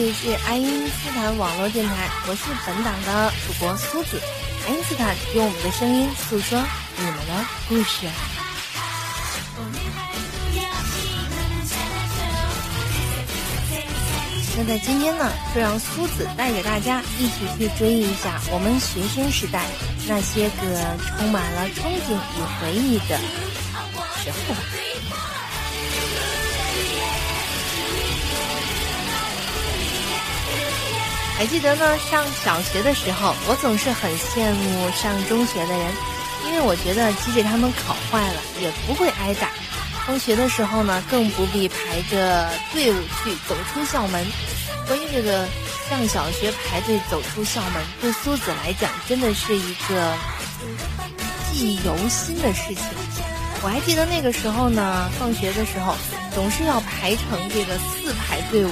[0.00, 4.18] 这里是爱因斯坦网络电台，我是本档的主播苏子。
[4.66, 6.58] 爱因斯坦用我们的声音诉说
[6.96, 8.06] 你们的故事。
[14.56, 19.66] 那在今天呢，就让苏子带着大家一起去追忆一下我们学生时代
[20.08, 23.18] 那些个充满了憧憬与回忆的
[24.16, 24.89] 时候吧。
[31.40, 35.90] 还记得呢，上小学的时候，我总是很羡慕上中学的人，
[36.44, 39.48] 因为我觉得即使他们考坏了，也不会挨打。
[40.06, 44.22] 放学的时候呢，更不必排着队伍去走出校门。
[44.86, 45.48] 关于这个
[45.88, 50.12] 上小学排队走出校门，对苏子来讲，真的是一个
[51.50, 52.84] 记忆犹新的事情。
[53.62, 55.96] 我还记得那个时候呢，放学的时候
[56.34, 58.70] 总是要排成这个四排队伍，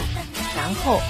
[0.55, 1.01] 然后。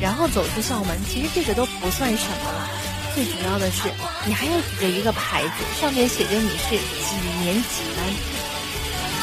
[0.00, 2.70] 然后走出校门，其实这个都不算什么了。
[3.14, 3.90] 最主要的是，
[4.24, 8.06] 你还要举着一个牌子，上面写着你是几年几班。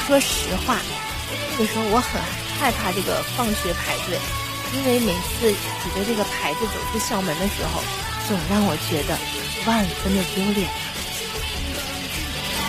[0.06, 0.78] 说实话，
[1.52, 2.22] 那个时候我很
[2.60, 4.20] 害怕这个放学排队，
[4.74, 7.82] 因为每次举着这个牌子走出校门的时候，
[8.28, 9.18] 总让我觉得
[9.66, 10.70] 万分的丢脸。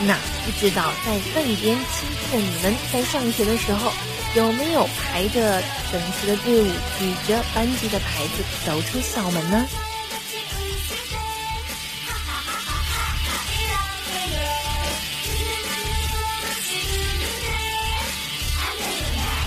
[0.07, 3.93] 那不知道在那边亲近的你们，在上学的时候。
[4.39, 9.67] 有没有排着整齐的队伍，举着班级的牌子走出校门呢？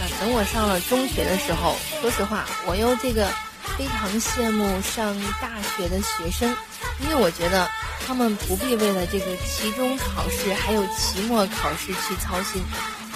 [0.02, 3.32] 那等我上了中学的时候，说实话，我又这个
[3.78, 6.54] 非常羡慕上大学的学生，
[7.00, 7.66] 因为我觉得
[8.06, 12.62] 他们不必为了这个期中考试还有期末考试去操心。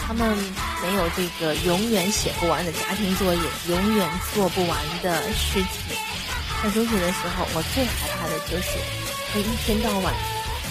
[0.07, 0.37] 他们
[0.83, 5.97] 没有这个永远写不完的家庭作业，永远做不完的事情。
[6.61, 8.77] 上中学的时候，我最害怕的就是
[9.33, 10.13] 会一天到晚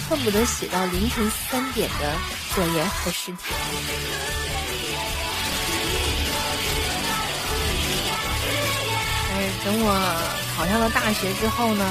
[0.09, 2.15] 恨不得写到凌晨三点的
[2.55, 3.37] 作业和试题。
[9.29, 9.91] 但是等我
[10.55, 11.85] 考上了大学之后呢，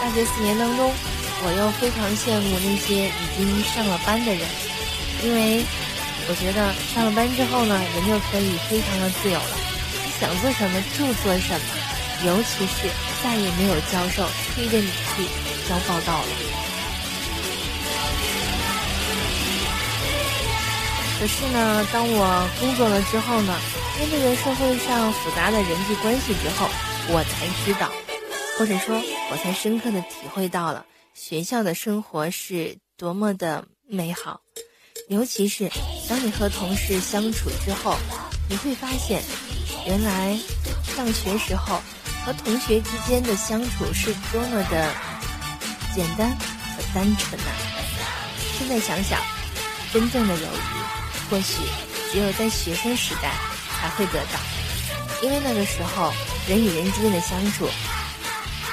[0.00, 0.92] 大学四年当中，
[1.42, 4.48] 我又非常羡慕那些已经上了班的人。
[5.22, 5.64] 因为
[6.28, 9.56] 我觉得上了班之后呢，人就可以非常的自由了，
[10.04, 11.66] 你想做什么就做什么，
[12.26, 12.88] 尤其是
[13.22, 15.24] 再也没有教授催着你去
[15.68, 16.28] 交报告了。
[21.18, 23.58] 可是呢，当我工作了之后呢，
[23.98, 26.68] 面对着社会上复杂的人际关系之后，
[27.08, 27.90] 我才知道，
[28.58, 29.00] 或者说，
[29.30, 30.84] 我才深刻的体会到了
[31.14, 34.42] 学校的生活是多么的美好。
[35.08, 35.70] 尤其是
[36.08, 37.96] 当你和同事相处之后，
[38.48, 39.22] 你会发现，
[39.86, 40.36] 原来
[40.96, 41.80] 上学时候
[42.24, 44.92] 和同学之间的相处是多么的
[45.94, 47.46] 简单和单纯呐！
[48.58, 49.20] 现在想想，
[49.92, 51.54] 真正的友谊，或许
[52.10, 53.32] 只有在学生时代
[53.80, 54.40] 才会得到，
[55.22, 56.12] 因为那个时候
[56.48, 57.68] 人与人之间的相处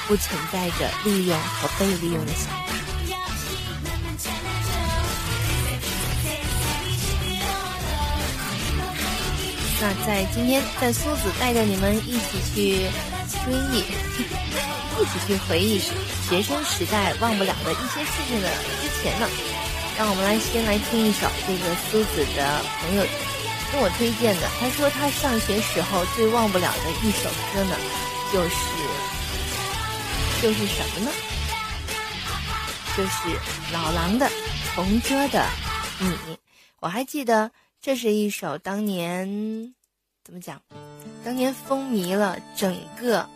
[0.08, 2.73] 不存在着利用和被利用的想法。
[9.84, 12.88] 那在今天，在苏子带着你们一起去
[13.44, 13.84] 追忆，
[14.98, 18.48] 一起去回忆学生时代忘不了的一些事情的
[18.82, 19.28] 之前呢，
[19.98, 23.04] 让我们来先来听一首这个苏子的朋友
[23.74, 24.48] 跟我推荐的。
[24.58, 27.76] 他说他上学时候最忘不了的一首歌呢，
[28.32, 28.56] 就是
[30.42, 31.12] 就是什么呢？
[32.96, 33.38] 就是
[33.74, 34.28] 老狼的
[34.76, 35.46] 《同桌的
[36.00, 36.08] 你》。
[36.80, 37.52] 我还记得。
[37.84, 39.76] 这是一首当年
[40.24, 40.62] 怎么讲？
[41.26, 43.28] 当年风靡了整个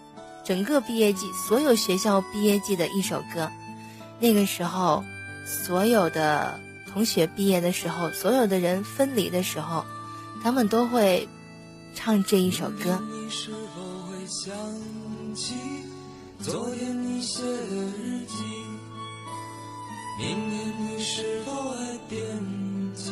[0.45, 3.51] 整个毕业季，所有学校毕业季的一首歌。
[4.21, 5.03] 那个时候，
[5.45, 6.57] 所有的
[6.93, 9.83] 同学毕业的时候，所有的人分离的时候，
[10.41, 11.27] 他们都会
[11.93, 13.01] 唱这一首歌。
[20.17, 22.17] 明年你是否还惦
[22.95, 23.11] 记？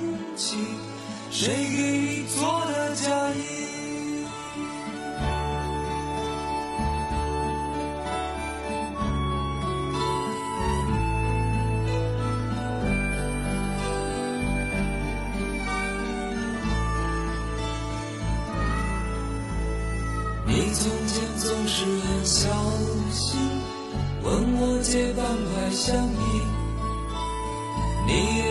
[1.29, 4.25] 谁给你做的嫁衣？
[20.47, 22.49] 你从前总是很小
[23.11, 23.39] 心，
[24.23, 26.17] 问我借半块橡皮。
[28.07, 28.50] 你也。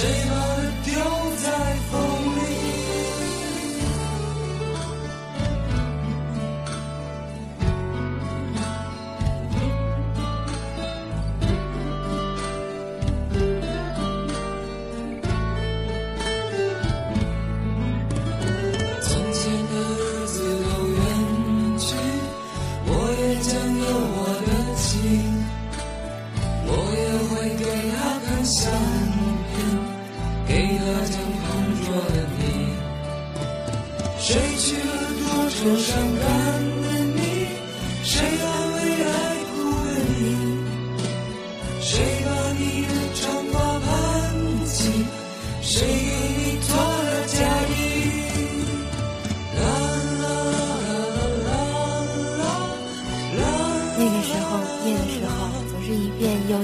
[0.00, 0.49] 谁把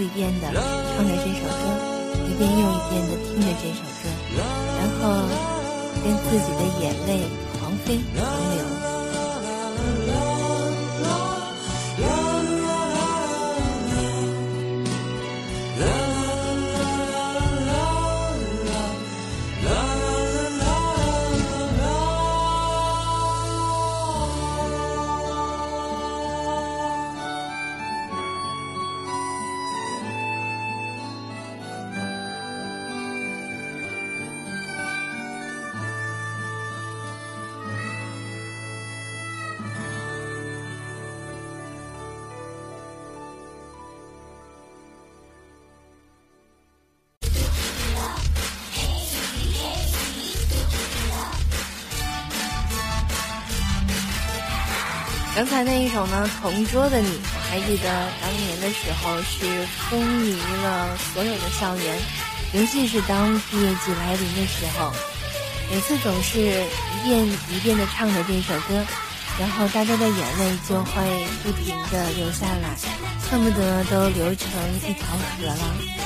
[0.06, 1.66] 一遍的唱着这首歌，
[2.28, 4.06] 一遍又一遍的听着这首歌，
[4.78, 5.02] 然后
[6.04, 7.26] 跟自己的眼泪
[7.58, 8.22] 狂飞狂
[8.54, 8.75] 流。
[55.56, 57.88] 才那一首呢，《同桌的你》，我还记得
[58.20, 61.98] 当年的时候是风靡了所有的校园，
[62.52, 64.92] 尤其是当毕业季来临的时候，
[65.70, 68.84] 每次总是一遍一遍的唱着这首歌，
[69.40, 72.76] 然后大家的眼泪就会不停的流下来，
[73.30, 74.50] 恨不得都流成
[74.86, 76.05] 一条河了。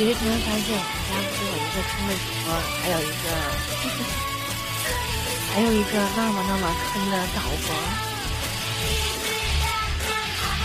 [0.00, 3.28] 其实突然发现，我们家不是有一个坑的主播，还有一个，
[5.52, 7.68] 还有一个那么那么坑的导播。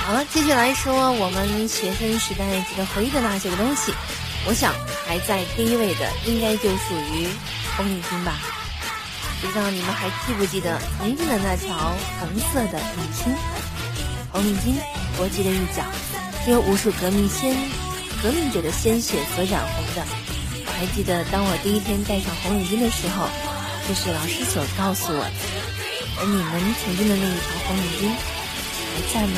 [0.06, 3.94] 好了，继续来说我们学生时代值得回忆的那些个东西。
[4.48, 4.74] 我想
[5.06, 7.28] 排在第一位的，应该就属于
[7.76, 8.40] 红领巾吧。
[9.42, 13.36] 不知道你们还记不记得曾经的那条红色的领巾？
[14.32, 14.80] 红领巾，
[15.18, 15.84] 国际的一角，
[16.46, 17.85] 只有无数革命先。
[18.26, 20.02] 革命者的鲜血所染红的。
[20.66, 23.30] 还记得，当我第一天戴上红领巾的时候，
[23.88, 25.32] 这是老师所告诉我的。
[26.18, 29.38] 而你们曾经的那一条红领巾还在吗？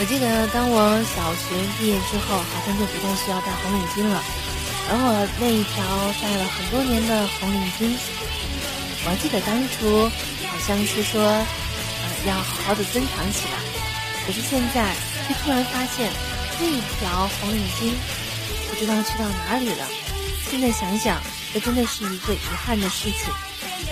[0.00, 4.24] 我记得，当我小学毕业之后，好像就不再需要戴红领巾了。
[4.88, 5.84] 而我那一条
[6.16, 7.92] 戴了很多年的红领巾，
[9.04, 10.08] 我还记得当初
[10.48, 13.67] 好像是说，呃，要好好的珍藏起来。
[14.28, 14.92] 可是现在
[15.26, 16.12] 却突然发现，
[16.60, 17.94] 那一条红领巾
[18.68, 19.88] 不知道去到哪里了。
[20.50, 21.18] 现在想想，
[21.54, 23.32] 这真的是一个遗憾的事情。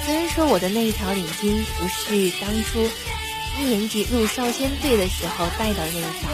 [0.05, 2.87] 虽然说我的那一条领巾不是当初
[3.59, 6.29] 一年级入少先队的时候戴的那一条，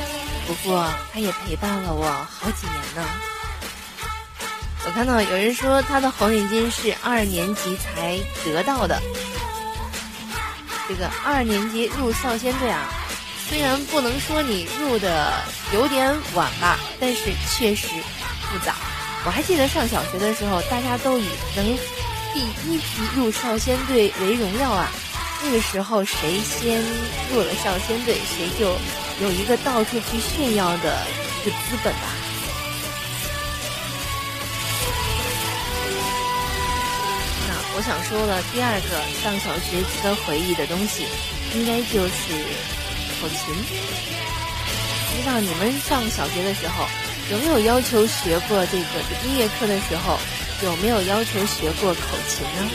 [0.48, 3.08] 不过它也陪伴了我好几年呢。
[4.84, 9.00] 我看到有人说他的红领巾是二年级才得到的，
[10.88, 12.92] 这个二年级入少先队啊。
[13.52, 15.30] 虽然不能说你入的
[15.74, 17.86] 有点晚吧，但是确实
[18.50, 18.72] 不早。
[19.26, 21.66] 我还记得上小学的时候，大家都以能
[22.32, 24.88] 第一批入少先队为荣耀啊。
[25.42, 26.82] 那个时候谁先
[27.30, 28.74] 入了少先队，谁就
[29.20, 31.06] 有一个到处去炫耀的
[31.42, 32.08] 一个资本吧。
[37.48, 41.06] 那我想说的第二个上小学值得回忆的东西，
[41.54, 42.46] 应该就是
[43.22, 43.54] 口琴。
[43.54, 46.84] 不知道你们上小学的时候
[47.30, 50.18] 有没有要求学过这个音乐课的时候
[50.64, 52.70] 有没有要求学过口琴呢？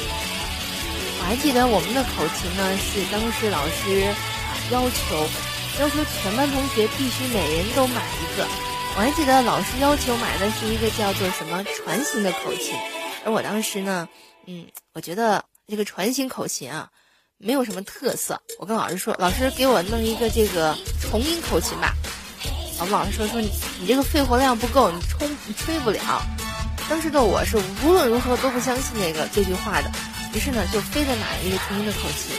[1.19, 4.15] 我还记得我们的口琴呢，是当时老师啊
[4.71, 5.27] 要求
[5.81, 8.47] 要求全班同学必须每人都买一个。
[8.95, 12.73] 我还记得老师要求买的是一个叫做什么船型的口琴，
[13.25, 14.07] 而我当时呢。
[14.49, 16.89] 嗯，我觉得这个船型口琴啊，
[17.39, 18.41] 没有什么特色。
[18.57, 21.93] 我跟老师说，老师给我弄一个这个重音口琴吧。
[22.79, 26.21] 我们老师说说你你这个肺活量不够，你冲你吹不了。
[26.89, 29.91] 当时的我是无论如何都不相信那个这句话的，
[30.33, 32.35] 于是呢就非得买了一个重音的口琴。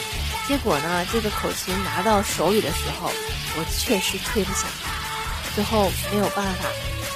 [0.48, 3.10] 结果呢，这个口琴拿到手里的时候，
[3.56, 4.64] 我确实吹不响。
[5.54, 6.68] 最后没有办法，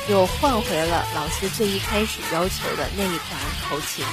[0.09, 4.05] 又换回了老师最一开始要求的那一款口琴。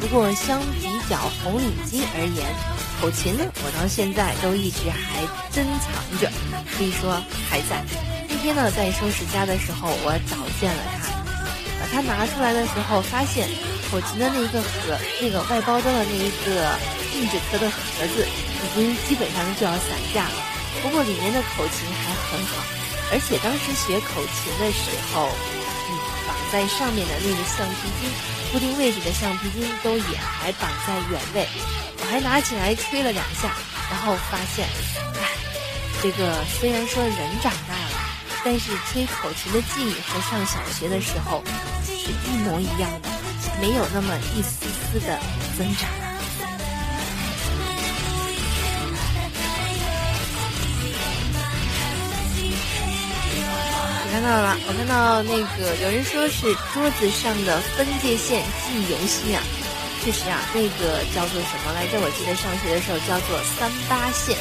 [0.00, 2.44] 不过，相比较红领巾而言，
[3.00, 5.20] 口琴呢，我到现在都一直还
[5.52, 6.30] 珍藏着，
[6.72, 7.84] 可以说还在。
[8.28, 11.12] 那天呢，在收拾家的时候，我找见了它，
[11.80, 13.48] 把它拿出来的时候，发现
[13.90, 16.76] 口琴的那一个盒，那个外包装的那一个
[17.16, 20.36] 硬纸壳的盒子，已经基本上就要散架了。
[20.82, 22.60] 不过里面的口琴还很好，
[23.12, 25.28] 而且当时学口琴的时候，
[25.88, 25.92] 嗯，
[26.28, 28.43] 绑在上面的那个橡皮筋。
[28.54, 31.48] 固定位置的橡皮筋都也还绑在原位，
[31.98, 33.50] 我还拿起来吹了两下，
[33.90, 34.64] 然后发现，
[35.16, 35.26] 唉，
[36.00, 37.98] 这个虽然说人长大了，
[38.44, 41.42] 但是吹口琴的技艺和上小学的时候
[41.84, 43.08] 是一模一样的，
[43.60, 45.18] 没有那么一丝丝的
[45.58, 46.13] 增长。
[54.14, 59.42] 看到了，我看到那个有人说是桌子上的分界线记忆游戏啊，
[60.04, 61.98] 确实啊，那个叫做什么来着？
[61.98, 64.38] 我记得上学的时候叫做三八线，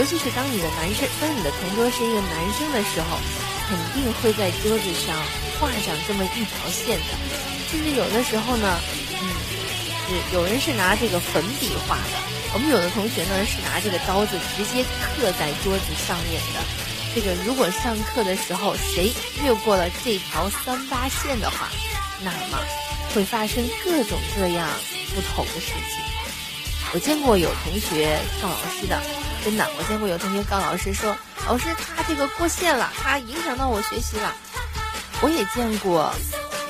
[0.00, 3.20] 尤其是当你的男生，当你的同桌是一个男生的时候，
[3.68, 5.12] 肯定会在桌子上
[5.60, 7.12] 画上这么一条线的，
[7.68, 8.80] 甚至有的时候呢，
[9.20, 9.24] 嗯，
[10.08, 12.16] 是有人是拿这个粉笔画的，
[12.56, 16.64] 我们有的同学呢是拿这个刀子直接刻在桌子上面的。
[17.14, 19.12] 这个如果上课的时候谁
[19.42, 21.68] 越过了这条三八线的话，
[22.22, 22.58] 那么
[23.14, 24.68] 会发生各种各样
[25.14, 26.00] 不同的事情。
[26.92, 29.00] 我见过有同学告老师的，
[29.44, 31.64] 真的，我见过有同学告老师说，老师
[31.96, 34.34] 他这个过线了，他影响到我学习了。
[35.20, 36.12] 我也见过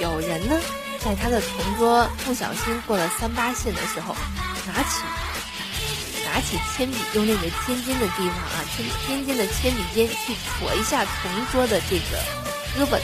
[0.01, 0.59] 有人呢，
[0.99, 4.17] 在他的同桌不小心过了三八线的时候，
[4.67, 5.05] 拿起。
[6.33, 12.23] 拿起铅笔，用那个尖尖的地方啊，尖尖尖的铅笔尖去戳一下同桌的这个
[12.79, 13.03] 胳膊的。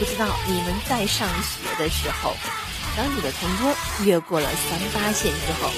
[0.00, 2.36] 不知道你们在上学的时候，
[2.96, 3.72] 当你的同桌
[4.04, 5.70] 越过了三八线之后，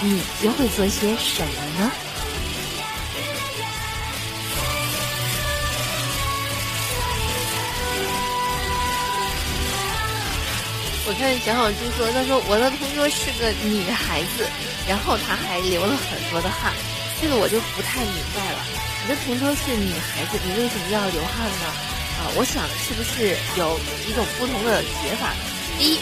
[0.00, 1.90] 你又会做些什么呢？
[11.06, 14.48] 我看小小猪说，他说我的同桌是个女孩子，
[14.88, 16.72] 然后他还流了很多的汗，
[17.20, 18.58] 这个我就不太明白了。
[19.02, 21.66] 你的同桌是女孩子，你为什么要流汗呢？
[22.16, 25.40] 啊，我想是不是有一种不同的解法呢？
[25.78, 26.00] 第一，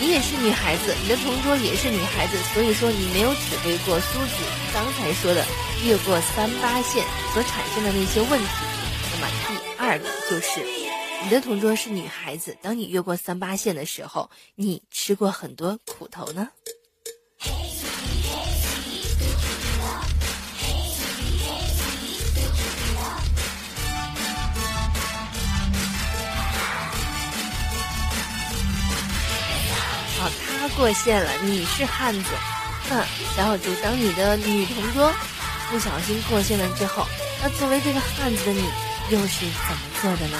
[0.00, 5.44] 你也是女孩子，你的同桌也是女孩子，所以说你没有体会过苏子刚才说的
[5.84, 8.48] 越过三八线所产生的那些问题。
[9.12, 10.64] 那么第二个就是。
[11.24, 16.46] 你的同桌是女孩子，当你越过三八线的时候，你吃过很多苦头呢。
[30.56, 32.30] 他过线了，你是汉子。
[32.88, 33.02] 哼，
[33.36, 35.12] 小小猪，当你的女同桌
[35.70, 37.06] 不小心过线了之后，
[37.42, 38.62] 那作为这个汉子的你，
[39.10, 40.38] 又是怎么做的呢？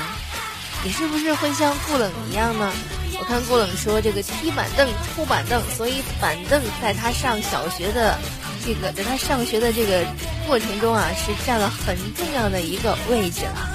[0.84, 2.72] 你是不是会像顾冷一样呢？
[3.18, 8.18] 我看顾冷说这个踢板凳、抽板凳，所以板凳在他上小学的
[8.64, 10.04] 这个，在他上学的这个
[10.46, 13.68] 过程中啊，是占了很重要的一个位置了。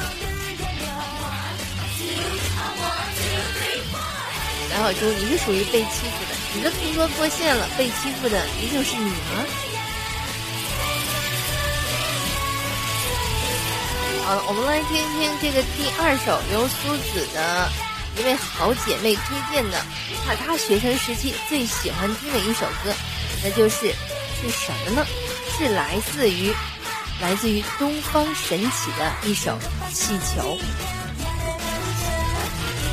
[4.72, 9.46] 小小猪，你是属于被欺负的，你的同桌过线了，被欺负的一定是你吗？
[14.24, 17.70] 好了，我们来听听这个第二首由苏子的
[18.18, 19.86] 一位好姐妹推荐的，
[20.26, 22.94] 她她学生时期最喜欢听的一首歌，
[23.44, 23.94] 那就是
[24.40, 25.06] 是什么呢？
[25.58, 26.54] 是来自于
[27.20, 29.60] 来自于东方神起的一首
[29.94, 30.58] 《气球》。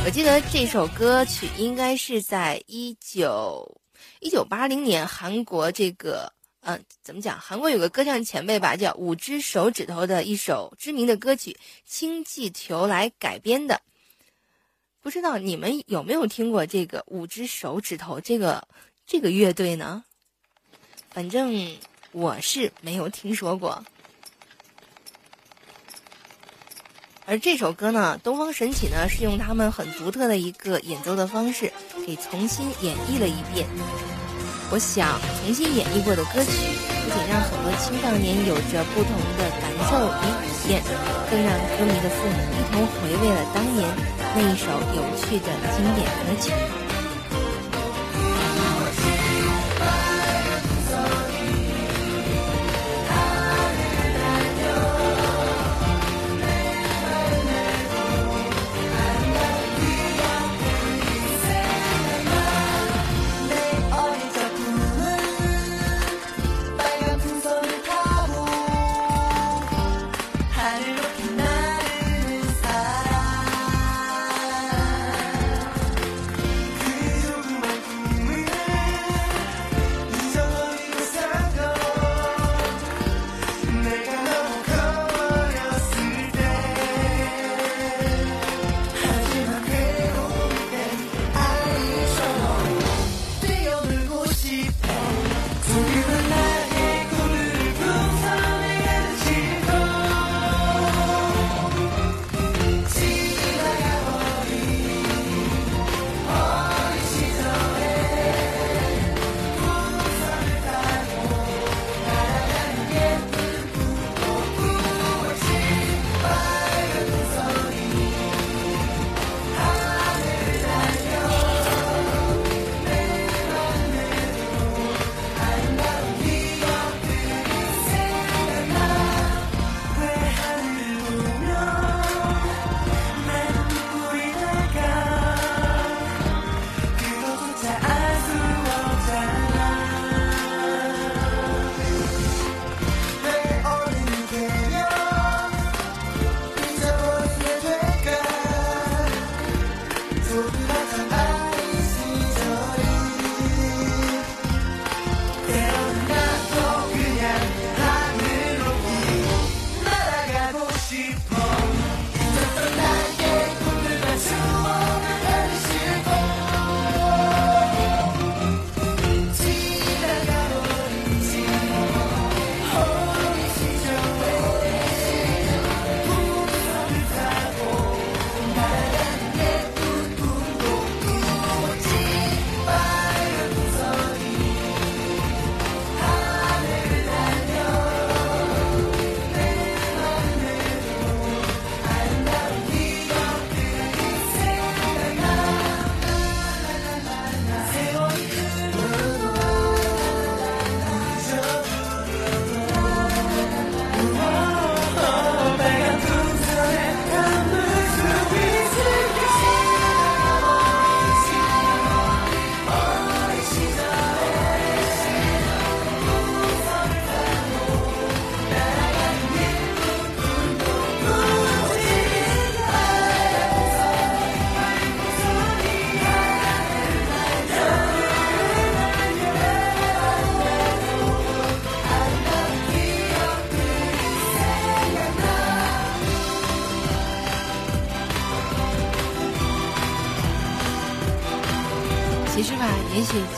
[0.09, 3.79] 我记得这首歌曲应该是在一九
[4.21, 7.39] 一九八零年，韩国这个，嗯，怎么讲？
[7.39, 11.53] 韩国有个歌唱前辈吧，叫五只手指头的一首知名的歌曲
[11.85, 13.83] 《氢气球》来改编的。
[15.03, 18.67] 不知道你们有没有听过这个五只手指头这个
[19.07, 20.03] 这个乐队呢？
[21.11, 21.77] 反正
[22.13, 23.85] 我是没有听说过。
[27.31, 31.71] 而这首歌呢，东方神起呢是用他们很独特的一个演奏的方式，
[32.07, 33.69] 给重新演绎了一遍。
[34.71, 36.51] 我想，重新演绎过的歌曲，
[37.05, 40.83] 不仅让很多青少年有着不同的感受与体验，
[41.29, 43.87] 更让歌迷的父母一同回味了当年
[44.35, 46.78] 那一首有趣的经典歌曲。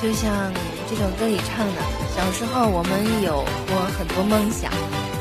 [0.02, 0.52] 就像
[0.88, 1.82] 这首歌里唱的，
[2.16, 4.72] 小时候我们有过很多梦想，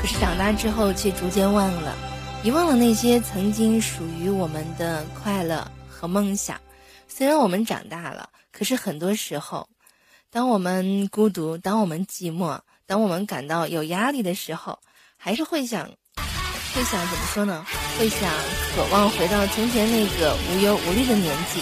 [0.02, 1.96] 可是长大之后却逐渐忘了，
[2.44, 6.60] 遗忘了那些曾经属于我们的快乐和梦想。
[7.08, 9.70] 虽然我们长大了，可是很多时候，
[10.32, 14.80] 当我们孤独，当我们寂寞，当我们感到有压力的时候，
[15.16, 15.88] 还是会想，
[16.74, 17.66] 会想怎么说呢？
[18.00, 18.28] 会想
[18.76, 21.62] 渴望回到从前那个无忧无虑的年纪，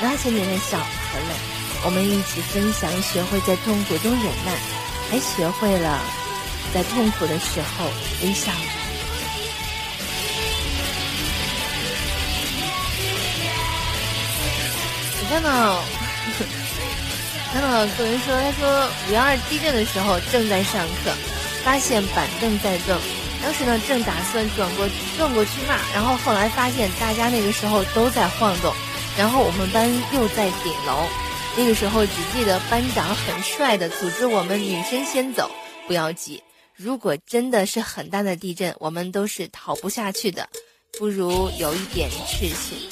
[0.00, 1.55] 那些年的笑和泪。
[1.84, 4.52] 我们一起分享，学会在痛苦中忍耐，
[5.08, 6.00] 还学会了
[6.74, 7.86] 在痛苦的时候
[8.22, 8.50] 微笑。
[15.20, 15.82] 你看到，
[17.52, 21.12] 看到有人说，他说五幺二地震的时候正在上课，
[21.64, 22.98] 发现板凳在动，
[23.42, 28.74] 当时呢正打算转过转过去骂，然后后来发现大家那个时候都在晃动，
[29.16, 31.06] 然后我们班又在顶楼。
[31.58, 35.50] 那个时候只记得班长很帅的组织我们女生先走，
[35.86, 36.42] 不要急。
[36.74, 40.46] 如果真的是很大的地震，我们都是逃不下去的，
[40.98, 42.86] 不如有一点志气。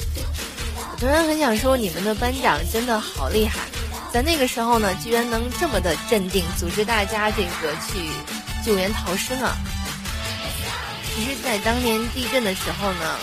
[0.91, 3.69] 我突然很想说，你们的班长真的好厉害，
[4.11, 8.09] 在那个时候呢，居然能这么的镇定，组织大家这个去
[8.65, 9.55] 救援逃生啊。
[11.15, 13.19] 其实，在当年地震的时候呢，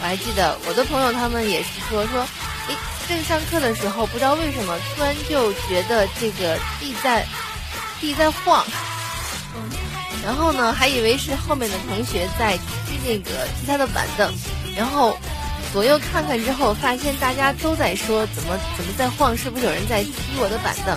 [0.00, 2.20] 我还记得我的朋友他们也是说说，
[2.68, 2.76] 诶，
[3.08, 7.26] 正上课的时候，不知道为什么突然就觉得这个地在
[8.00, 8.64] 地在晃。
[10.24, 12.56] 然后呢，还以为是后面的同学在
[12.86, 14.32] 踢那个踢他的板凳，
[14.76, 15.16] 然后
[15.72, 20.96] 左右看看之后，发现大家都在说怎么怎么在晃，是不是有人在踢我的板凳？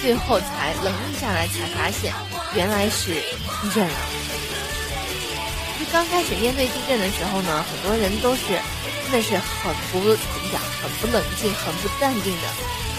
[0.00, 2.12] 最后才冷静下来，才发现
[2.54, 3.14] 原来是
[3.62, 3.94] 地震了。
[5.92, 8.42] 刚开始面对地震的时候呢，很多人都是
[9.04, 12.48] 真的是很不怎么讲，很不冷静，很不淡定的，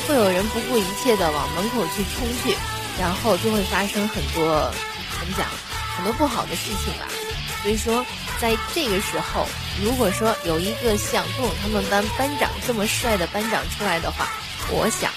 [0.07, 2.57] 会有人不顾一切的往门口去冲去，
[2.99, 4.71] 然后就会发生很多。
[5.19, 5.45] 怎么讲？
[5.95, 7.05] 很多不好的事情吧。
[7.61, 8.05] 所以说，
[8.39, 9.45] 在这个时候，
[9.83, 14.29] 如果说有一个像杜勇他们班班长这么帅的班长出来的话，
[14.69, 15.11] 我想，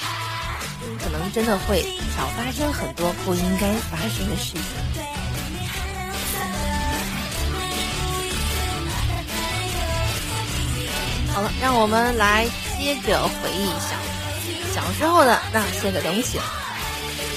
[1.02, 1.82] 可能真的会
[2.16, 4.61] 少发生很多不应该发生的事情。
[11.61, 12.46] 让我们来
[12.78, 13.96] 接着回忆一下
[14.74, 16.38] 小时候的那些个东西。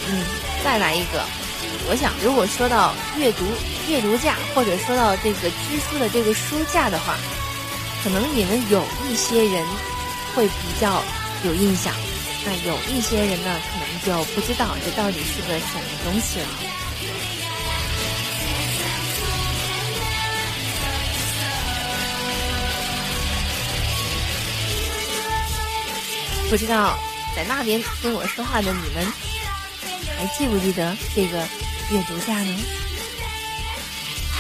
[0.08, 0.24] 嗯，
[0.64, 1.24] 再来一个。
[1.88, 3.46] 我想，如果说到阅读
[3.88, 7.16] 阅读架，或者说到这个支书的这个书架的话，
[8.04, 9.64] 可能你们有一些人
[10.34, 11.04] 会比较
[11.44, 11.94] 有印象，
[12.46, 16.48] 那有一些人呢，可能就不知道这到底是个什么东西了。
[26.50, 26.98] 不知道
[27.36, 29.06] 在那边跟我说话的你们，
[30.18, 31.46] 还记不记得这个？
[31.92, 32.60] 阅读架呢？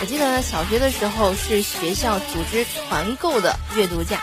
[0.01, 4.19] 我记得小学的时候是学校组织团购的阅读架，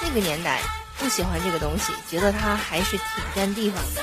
[0.00, 0.60] 那个年代
[0.96, 4.02] 不喜欢这个东西，觉得它还是挺占地方的。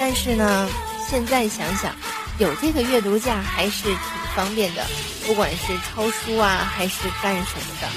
[0.00, 0.66] 但是呢，
[1.10, 1.94] 现在想想，
[2.38, 3.98] 有这个阅读架还是挺
[4.34, 4.86] 方便的，
[5.26, 7.88] 不管是抄书啊还是干什么的，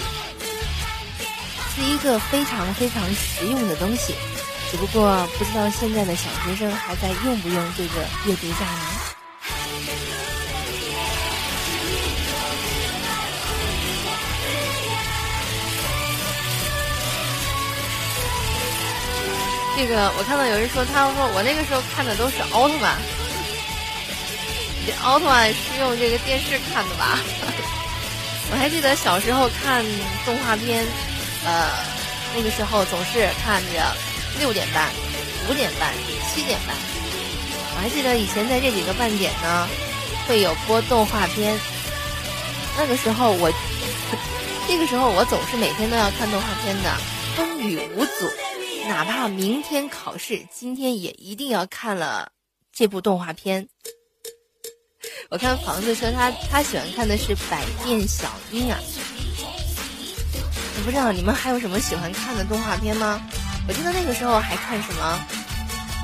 [1.76, 4.16] 是一个非常非常实用的东西。
[4.72, 8.82] 只不过不知道现在的小学生还在用不用这个阅读架呢？
[19.78, 22.96] 这个我看到有人说，他说我那个时候看的都是奥特曼，
[24.88, 27.20] 这奥特曼是用这个电视看的吧？
[28.52, 29.84] 我还记得小时候看
[30.26, 30.86] 动画片，
[31.46, 31.70] 呃，
[32.36, 33.96] 那个时候总是看着。
[34.38, 34.92] 六点半、
[35.48, 35.94] 五点半、
[36.28, 36.76] 七点半，
[37.74, 39.66] 我还记得以前在这几个半点呢，
[40.28, 41.58] 会有播动画片。
[42.78, 43.50] 那个时候我，
[44.68, 46.98] 那个时候我总是每天都要看动画片的，
[47.38, 48.30] 风雨无阻，
[48.90, 52.30] 哪怕明天考试，今天也一定要看了
[52.74, 53.66] 这部动画片。
[55.30, 58.78] 我看房子说他他喜欢看的是《百变小樱》啊，
[60.86, 63.20] 不知道你们还有什么喜欢看的动画片吗？
[63.68, 65.20] 我记得那个时候还看什么？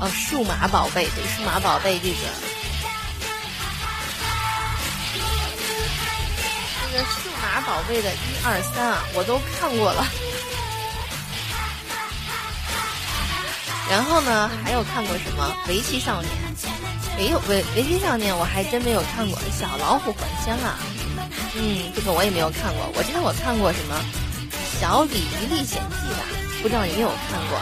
[0.00, 2.16] 哦，数码宝贝，对，数码宝贝这个，
[6.90, 10.04] 这个数码宝贝的一二三啊，我都看过了。
[13.88, 16.32] 然后呢，还有看过什么围棋少年？
[17.16, 19.38] 没有围围棋少年，我还真没有看过。
[19.56, 20.76] 小老虎还乡啊，
[21.54, 22.90] 嗯，这个我也没有看过。
[22.96, 23.94] 我记得我看过什么
[24.82, 26.26] 小李历险记吧。
[26.60, 27.56] 不知道你有看过？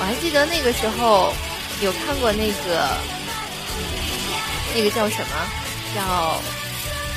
[0.00, 1.32] 我还记得那个时候
[1.80, 2.90] 有看过那个，
[4.74, 5.46] 那个叫什么？
[5.94, 6.42] 叫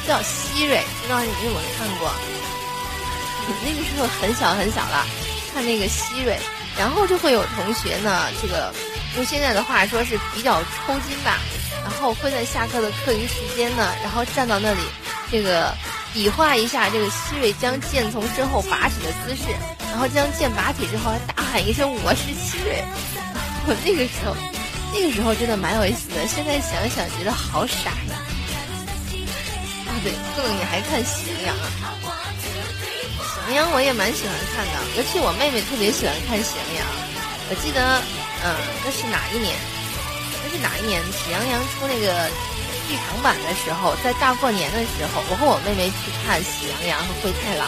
[0.07, 2.13] 叫希瑞，不知道你有没有看过？
[3.65, 5.03] 那个时候很小很小了，
[5.51, 6.37] 看那个希瑞，
[6.77, 8.71] 然后就会有同学呢，这个
[9.15, 11.39] 用现在的话说是比较抽筋吧，
[11.81, 14.81] 然后会在下课的课余时间呢，然后站到那里，
[15.31, 15.75] 这个。
[16.13, 19.49] 比划一下这个希瑞将剑从身后拔起的姿势，
[19.89, 22.83] 然后将剑拔起之后还大喊一声“我是希瑞”。
[23.65, 24.35] 我那个时候，
[24.93, 26.27] 那个时候真的蛮有意思的。
[26.27, 28.13] 现在想想觉得好傻呀！
[29.89, 31.55] 啊，对，哥你还看《喜羊羊》
[32.05, 32.21] 啊？
[33.49, 36.85] 《喜羊羊》我也蛮喜欢看的，尤其我妹妹特别喜欢看《喜羊羊》。
[37.49, 37.81] 我记得，
[38.45, 38.53] 嗯，
[38.85, 39.57] 那是哪一年？
[40.45, 41.01] 那是哪一年？
[41.09, 42.29] 《喜羊羊》出那个。
[42.87, 47.67] 剧场版的时候，在大过年的时候，我和我妹妹去看《喜羊羊》和《灰太狼》。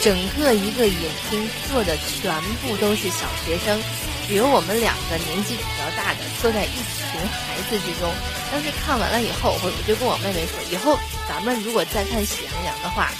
[0.00, 2.30] 整个一个影厅坐的全
[2.62, 3.82] 部都是小学生，
[4.28, 6.76] 只有我们两个年纪比较大的坐在一
[7.10, 8.08] 群孩子之中。
[8.52, 10.96] 当时看完了以后，我我就跟我妹妹说，以后
[11.28, 13.10] 咱们如果再看《喜羊羊》的话，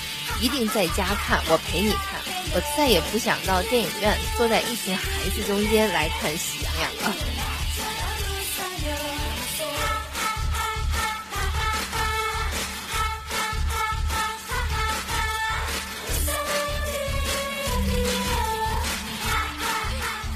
[0.41, 2.21] 一定在家看，我陪你看。
[2.55, 5.03] 我再也不想到电影院坐在一群孩
[5.35, 7.48] 子中间来看《喜羊羊》了。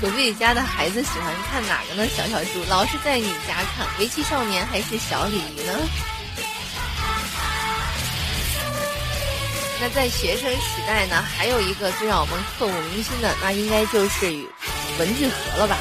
[0.02, 2.08] 隔壁家的孩子喜欢看哪个呢？
[2.08, 5.78] 小小猪老是在你家看《围棋少年》还是《小鲤鱼》呢？
[9.80, 14.26] 那在学生时代呢，还有一个最让我们刻骨铭心的，那应该就是
[14.98, 15.78] 文具盒了吧？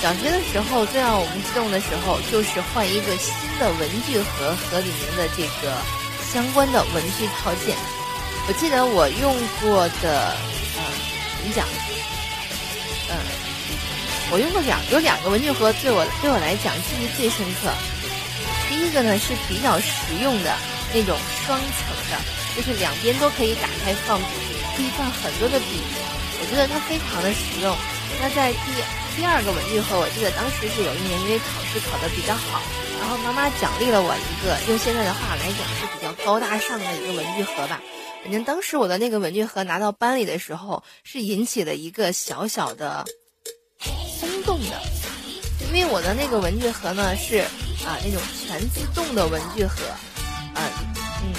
[0.00, 5.74] 小学的时候，最让我们激动的时候，就是换一个新的文具盒和里面的这个
[6.32, 7.76] 相关的文具套件。
[8.46, 10.36] 我记得我用过的，
[10.76, 10.82] 呃，
[11.40, 11.66] 怎么讲？
[13.10, 13.14] 嗯，
[14.32, 17.70] 我用过两有两个文具盒，对我对我来讲记忆最深刻。
[18.68, 20.50] 第一个呢是比较实用的
[20.92, 21.16] 那种
[21.46, 22.18] 双层的，
[22.56, 24.26] 就是两边都可以打开放笔，
[24.76, 25.78] 可以放很多的笔，
[26.40, 27.76] 我觉得它非常的实用。
[28.20, 28.74] 那在第
[29.16, 32.60] 第二个文具盒，我记得当时是有一年因为考试考得比较好，
[32.98, 37.80] 然后妈妈奖励了我一个，用现在的话来讲是比较高大上的一个文具盒吧。
[38.26, 43.04] 反正当时我的那个文具盒拿到班里的时候，是引起了一个小小的
[43.78, 44.82] 轰动的，
[45.68, 47.36] 因为我的那个文具盒呢是
[47.86, 49.86] 啊那种全自动的文具盒，
[50.56, 50.66] 啊
[51.22, 51.32] 嗯，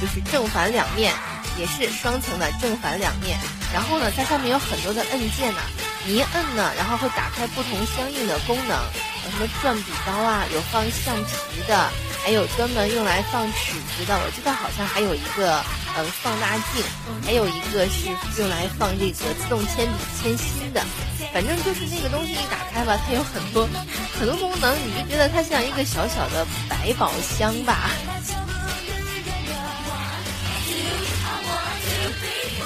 [0.00, 1.12] 就是正反两面
[1.58, 3.36] 也是双层的正反两面，
[3.74, 5.60] 然后呢它上面有很多的按键呢，
[6.06, 8.78] 你一摁呢，然后会打开不同相应的功能，
[9.24, 11.90] 有什么转笔刀啊，有放橡皮的。
[12.22, 15.54] 还有专门用来放尺子的，我记得好像还有一个
[15.96, 16.84] 呃放大镜，
[17.24, 20.84] 还有一个是用来放这个自动铅笔铅芯的。
[21.32, 23.66] 反正就是那个东西一打开吧，它有很多
[24.18, 27.90] 很多功能，你就觉得它像一个小小的百宝箱吧。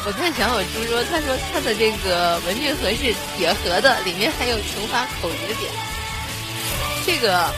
[0.04, 5.70] 我看小小猪说，他说他的这个文具盒是铁盒的，里面还有乘法口诀表。
[7.06, 7.48] 这个。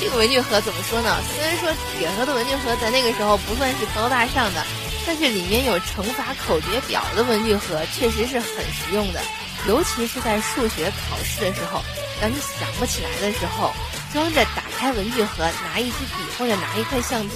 [0.00, 1.16] 这个文具盒怎么说呢？
[1.34, 4.64] 虽然说铁盒的文具盒在那个时候不算是高大上的，
[5.06, 9.20] 但是里面有乘法口诀表的文具盒确实是很实用的，
[9.66, 11.82] 尤其是在数学考试的时候，
[12.20, 13.72] 当你想不起来的时候，
[14.12, 17.34] 装着打开文具盒，拿一支笔或者拿一块橡皮，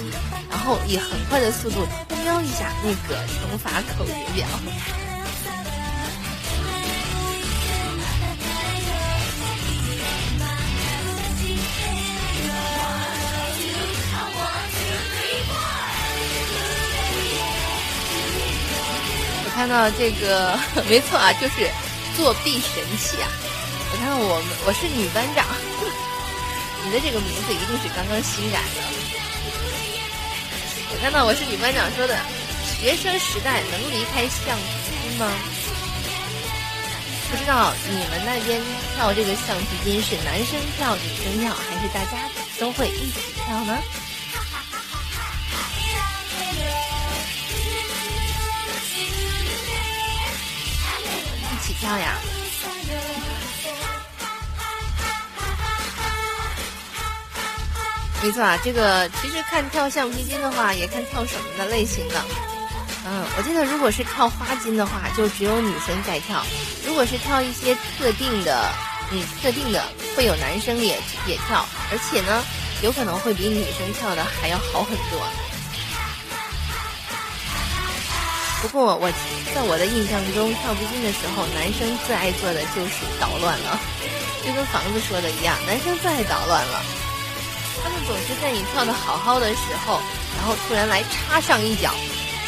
[0.49, 4.47] 然后以很快的速度偷瞄一下那个乘法口诀表。
[19.55, 21.71] 看到这个， 没错啊，就是
[22.17, 23.29] 作弊神器啊！
[23.93, 25.45] 我看到我们，我是女班长，
[26.85, 28.81] 你的这个名字一定是刚刚新改的。
[30.91, 32.19] 我看到我是女班长说的，
[32.81, 35.31] 学生时代能离开橡皮筋吗？
[37.31, 38.61] 不知道你们那边
[38.95, 43.79] 跳这个橡皮筋是男生跳、女生跳，还是大家都会一起跳呢？
[51.63, 52.19] 起跳呀！
[58.21, 62.23] 没错啊，这个其实看跳橡皮筋的话，也看跳什么的类型的。
[63.05, 66.41] 嗯，我记得如果是跳花筋的话，就只有女生在跳；
[66.87, 68.69] 如果是跳一些特定的，
[69.11, 69.83] 嗯，特定的
[70.17, 72.45] 会有男生也也跳，而且呢，
[72.83, 75.21] 有可能会比女生跳的还要好很多。
[78.63, 79.11] 不过我
[79.53, 83.79] 在我的印象中，跳皮筋的时候，男生最爱做的就是捣乱了，
[84.47, 86.81] 就跟房子说的一样，男生最爱捣乱了。
[87.83, 90.01] 他们总是在你跳的好好的时候，
[90.39, 91.91] 然后突然来插上一脚，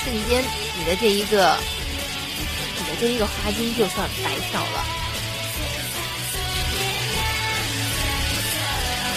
[0.04, 0.44] 瞬间
[0.78, 1.58] 你的这一个，
[2.78, 4.84] 你的这一个花筋就算白跳了。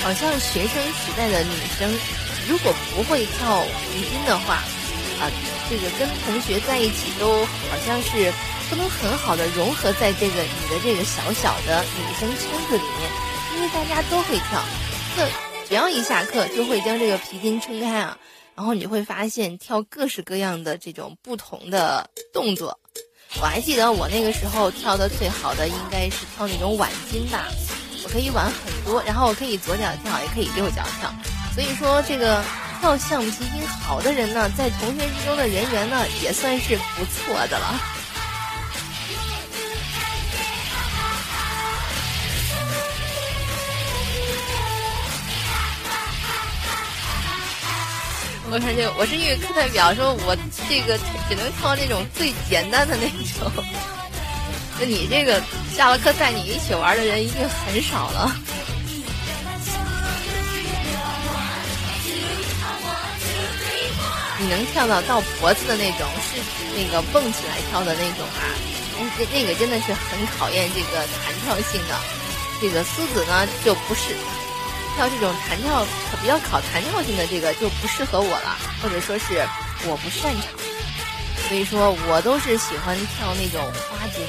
[0.01, 1.93] 好像学生时代的女生，
[2.49, 4.63] 如果不会跳皮筋的话，
[5.19, 5.31] 啊。
[5.69, 8.31] 这个跟同学在一起都好像是
[8.69, 13.11] 不能很好的融合在这个你的这个小小的女生圈子里面，
[13.53, 14.63] 因为大家都会跳，
[15.13, 15.27] 课
[15.67, 18.17] 只要一下课就会将这个皮筋撑开啊，
[18.55, 22.79] 然后你会发现跳各式各样的这种不同的动作。
[23.41, 27.45] 我还记得我那个时候跳的最好的应该是跳那种挽筋吧，
[28.05, 28.53] 我可以挽很
[28.85, 31.13] 多，然后我可以左脚跳，也可以右脚跳，
[31.53, 32.41] 所以说这个。
[32.79, 37.79] 跳橡皮筋好的人呢，在同学之中的人缘呢，也算是不错的了。
[48.49, 50.33] 我看这我是英语课代表，说我
[50.69, 53.51] 这个只能跳那种最简单的那种。
[54.79, 55.41] 那你这个
[55.75, 58.33] 下了课带你一起玩的人一定很少了。
[64.39, 66.41] 你能跳到到脖子的那种，是
[66.75, 68.43] 那个蹦起来跳的那种啊？
[68.99, 71.95] 那那个真的是很考验这个弹跳性的。
[72.59, 74.15] 这个苏子呢就不是。
[74.95, 75.85] 跳这种弹跳
[76.21, 79.47] 比较考弹跳性的这个就不适合我了，或者说是
[79.85, 80.43] 我不擅长，
[81.47, 84.25] 所以说我都是喜欢跳那种花筋。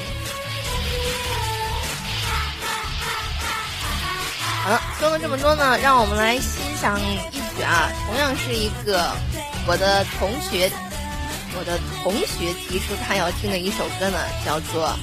[4.63, 9.11] 好了，说了这么多呢，让我们来欣赏一啊，同样是一个
[9.67, 10.71] 我的同学，
[11.57, 14.95] 我的同学提出他要听的一首歌呢，叫做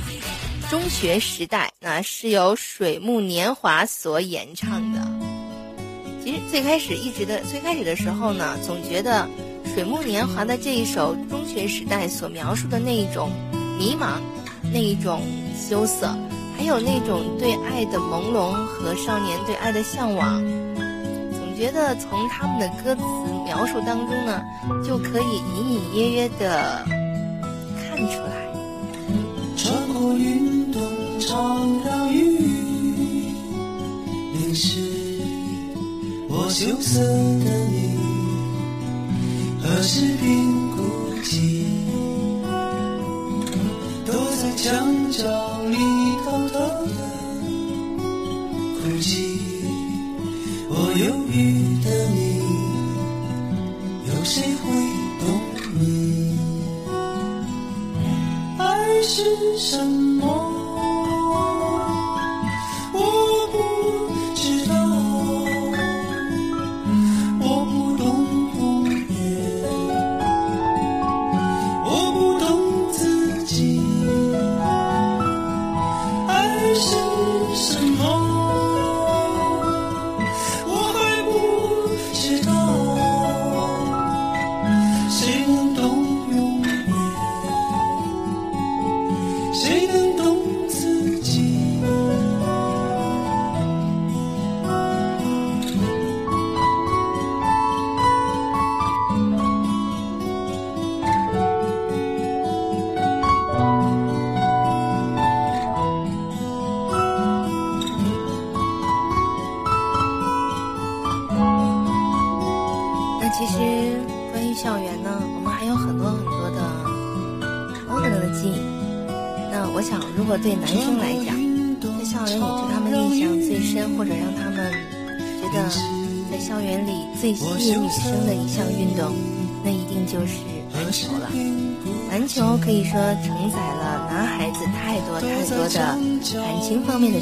[0.71, 5.01] 《中学时代》，那是由水木年华所演唱的。
[6.25, 9.29] 其实最开始一直的最开始的时候呢，总觉得
[9.73, 13.31] 水木年华的这一首中学时代所描述的那一种
[13.79, 14.19] 迷茫，
[14.73, 15.23] 那一种
[15.57, 16.09] 羞涩，
[16.57, 20.43] 还有那种对爱的朦胧和少年对爱的向往，
[21.57, 23.03] 觉得从他们的歌词
[23.45, 24.43] 描述当中呢，
[24.87, 25.25] 就可以
[25.57, 26.85] 隐隐约约的
[27.81, 28.47] 看出来。
[29.57, 30.81] 穿过云朵，
[31.19, 32.39] 常让雨
[34.35, 34.79] 淋湿。
[36.29, 37.97] 我羞涩的你，
[39.63, 40.46] 何时并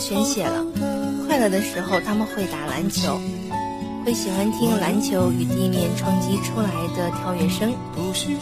[0.06, 0.62] 宣泄了。
[1.26, 3.18] 快乐的时候他们会打篮球，
[4.04, 7.72] 会喜欢听篮球与地面撞击出来的跳跃声。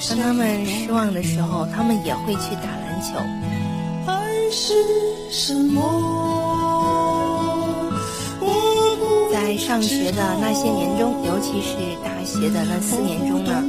[0.08, 3.16] 当他们失望的时候，他们也会去打篮球。
[4.50, 4.74] 是
[5.30, 5.80] 什么？
[9.32, 13.62] 在上学的那些年中，尤其是大学的那四年中呢，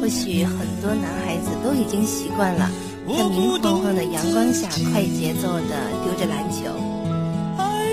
[0.00, 2.70] 或许很多男孩子都已经习惯了
[3.06, 6.70] 在明晃晃的阳光下快节奏的丢着篮球，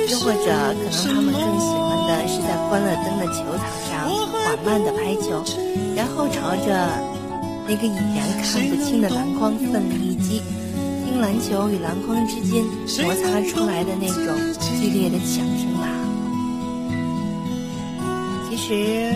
[0.09, 5.43] 又或者可能他们更喜欢的是在欢乐灯的球场上缓慢的拍球，
[5.95, 6.67] 然后朝着
[7.67, 10.41] 那个已然看不清的篮筐奋力一击。
[11.05, 12.63] 听篮球与篮筐之间
[13.03, 15.87] 摩擦出来的那种剧烈的响声吧。
[18.49, 19.13] 其实，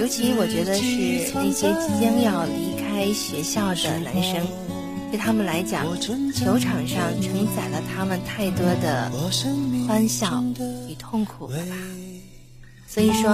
[0.00, 4.46] 尤其我觉得是那些即将要离开学校的男生，
[5.16, 9.10] 对他们来讲，球场上承载了他们太多的
[9.88, 10.44] 欢笑
[10.90, 11.74] 与痛苦了吧。
[12.86, 13.32] 所以说，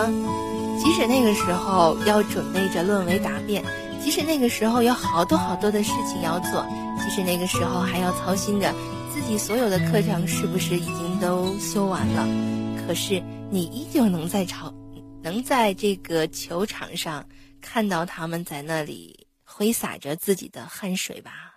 [0.78, 3.64] 即使那个时候要准备着论文答辩，
[4.00, 6.64] 即使那个时候有好多好多的事情要做。
[7.02, 8.72] 即使那个时候还要操心着
[9.12, 13.20] 自己所有的课程是不是已经都修完了，可是
[13.50, 14.72] 你依旧能在场，
[15.20, 17.26] 能在这个球场上
[17.60, 21.48] 看到他们在那里挥洒着自己的汗水吧。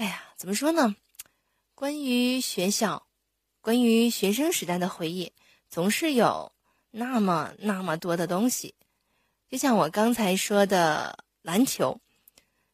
[0.00, 0.96] 哎呀，怎么说呢？
[1.74, 3.06] 关于学校，
[3.60, 5.30] 关于学生时代的回忆，
[5.68, 6.52] 总是有
[6.90, 8.74] 那么那么多的东西，
[9.50, 12.00] 就像我刚才说的篮球，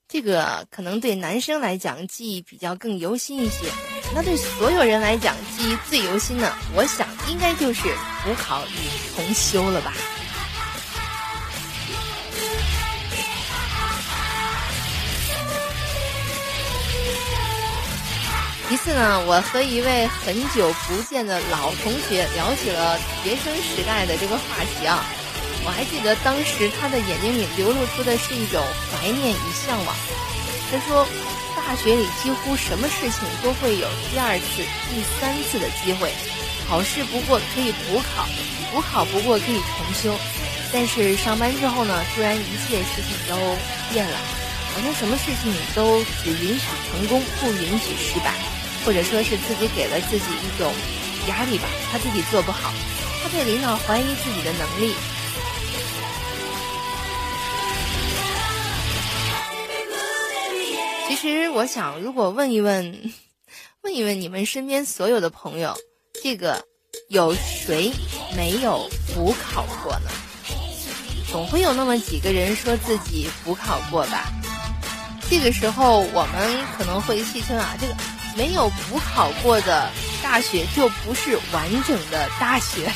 [0.06, 3.72] 这个可能对男生来讲记忆比较更犹新一些。
[4.14, 7.88] 那对所有人来讲记忆最犹新的，我想应该就是
[8.22, 9.92] 补考与重修了吧。
[18.68, 24.42] 一次呢，我和一位很久不见的老同学聊起了学生时代的这个话
[24.74, 25.06] 题啊。
[25.64, 28.60] 我还记得当时他的眼睛里流露出的是一种
[28.90, 29.94] 怀念与向往。
[30.68, 31.06] 他说，
[31.54, 36.10] 大学里几乎什么事情都会有第二次、第三次的机会，
[36.68, 38.26] 考试不过可以补考，
[38.72, 40.18] 补考不过可以重修。
[40.72, 43.36] 但是上班之后呢，突然一切事情都
[43.92, 44.18] 变了，
[44.74, 48.34] 好像什么事情都只允许成功，不允许失败。
[48.86, 50.72] 或者说是自己给了自己一种
[51.26, 52.72] 压力吧，他自己做不好，
[53.20, 54.94] 他对领导怀疑自己的能力。
[61.08, 63.12] 其实我想，如果问一问，
[63.82, 65.76] 问一问你们身边所有的朋友，
[66.22, 66.64] 这个
[67.08, 67.90] 有谁
[68.36, 70.10] 没有补考过呢？
[71.32, 74.32] 总会有那么几个人说自己补考过吧。
[75.28, 78.15] 这个时候我们可能会戏称啊，这个。
[78.36, 79.90] 没有补考过的
[80.22, 82.88] 大学就不是完整的大学。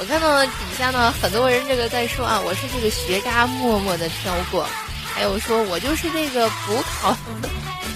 [0.00, 4.66] 我看到底下呢，很多人这个在说啊，我是这个学渣默默的飘过，
[5.14, 7.14] 还有说我就是这个补考，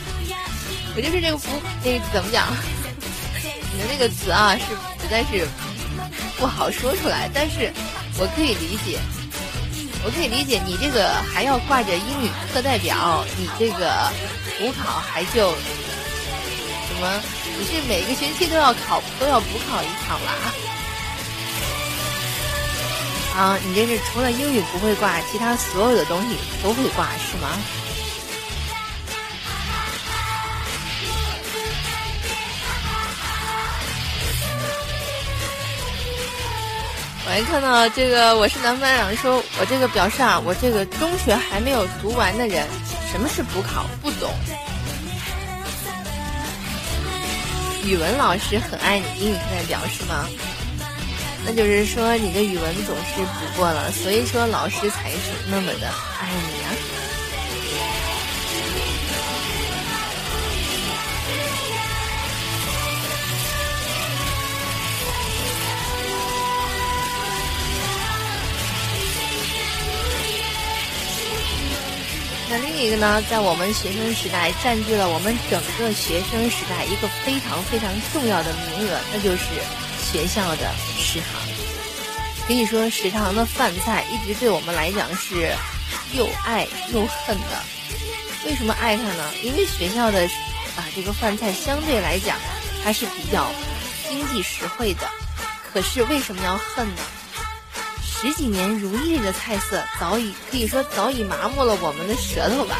[0.94, 1.48] 我就是这个补
[1.82, 2.54] 那个怎么讲？
[3.72, 4.64] 你的那个词啊，是
[5.02, 5.48] 实在是
[6.36, 7.72] 不好说出来，但是
[8.18, 9.00] 我可以理解，
[10.04, 14.12] 我可以理解你这个还要挂着英语课代表，你这个。
[14.58, 15.50] 补考还就
[16.86, 17.22] 什么？
[17.58, 20.32] 你是每个学期都要考，都要补考一场啦？
[23.36, 27.48] 啊，你这是除了英语不会挂，其他所有的东西都会挂是吗？
[37.26, 42.68] 我还看到这个，我是男班长，说我这个表示啊，我这个中学还没有读完的人。
[43.14, 43.86] 什么是补考？
[44.02, 44.28] 不懂。
[47.84, 50.28] 语文老师很爱你，英语课代表是吗？
[51.46, 55.86] 那就是说你的语文总是补过了，所以说老师才是那么的
[56.20, 56.53] 爱你
[72.58, 79.44] 另一个呢，在我们学生时代占据了我们整个学生时代一个非常非常重要的名额，那就是
[80.02, 81.40] 学校的食堂。
[82.46, 85.50] 可以说，食堂的饭菜一直对我们来讲是
[86.12, 87.62] 又爱又恨的。
[88.46, 89.32] 为什么爱它呢？
[89.42, 90.26] 因为学校的
[90.76, 92.36] 啊这个饭菜相对来讲
[92.84, 93.50] 它是比较
[94.08, 95.08] 经济实惠的。
[95.72, 97.02] 可是为什么要恨呢？
[98.24, 102.76] 十几年如一日的菜色，早已可以说早已麻木了我们的舌头吧。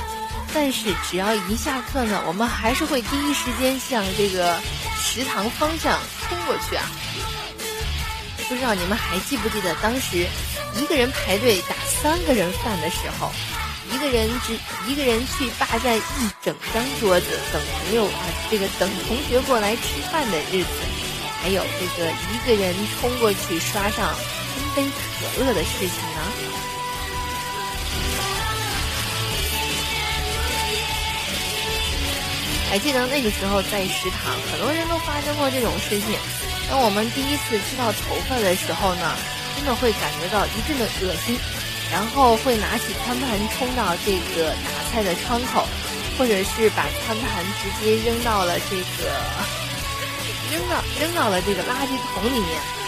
[0.55, 4.59] 但是只要一下课呢，我们还是会第一时间向这个
[4.97, 6.91] 食堂方向冲过去啊。
[8.49, 10.27] 不知道你们还记不记得当时
[10.81, 13.31] 一个人排队打三个人饭的时候，
[13.93, 14.59] 一个人只
[14.91, 20.71] 一个人去霸占一整张桌子等朋友啊，这个等同学过来吃饭的日子，
[21.43, 24.15] 还有这个一个人冲过去刷上。
[24.75, 26.21] 杯可乐的事情呢？
[32.71, 36.19] 还记得那个时候在食堂，很多人都发生过这种事情。
[36.69, 39.15] 当我们第一次吃到头发的时候呢，
[39.55, 41.39] 真的会感觉到一阵的恶心，
[41.93, 45.69] 然后会拿起餐盘冲到这个打菜的窗口，
[46.19, 49.15] 或者是把餐盘直接扔到了这个
[50.51, 52.84] 扔到扔到了这个垃圾桶里面。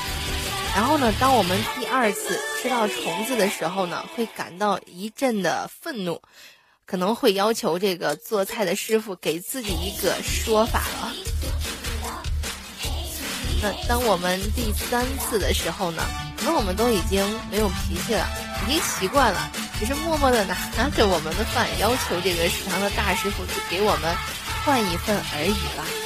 [0.77, 6.21] 然后呢，当我们第二次吃到虫子的时候呢，会感到一阵的愤怒，
[6.85, 11.15] 可能会要求这个做菜的师傅给自己一个说法了。
[13.63, 16.03] 那当我们第三次的时候呢，
[16.37, 18.29] 可能我们都已经没有脾气了，
[18.67, 19.51] 已经习惯了，
[19.81, 24.15] 只是默默的拿拿着我们的饭，要求这个食堂的大师傅给我们
[24.63, 26.06] 换一份而已了。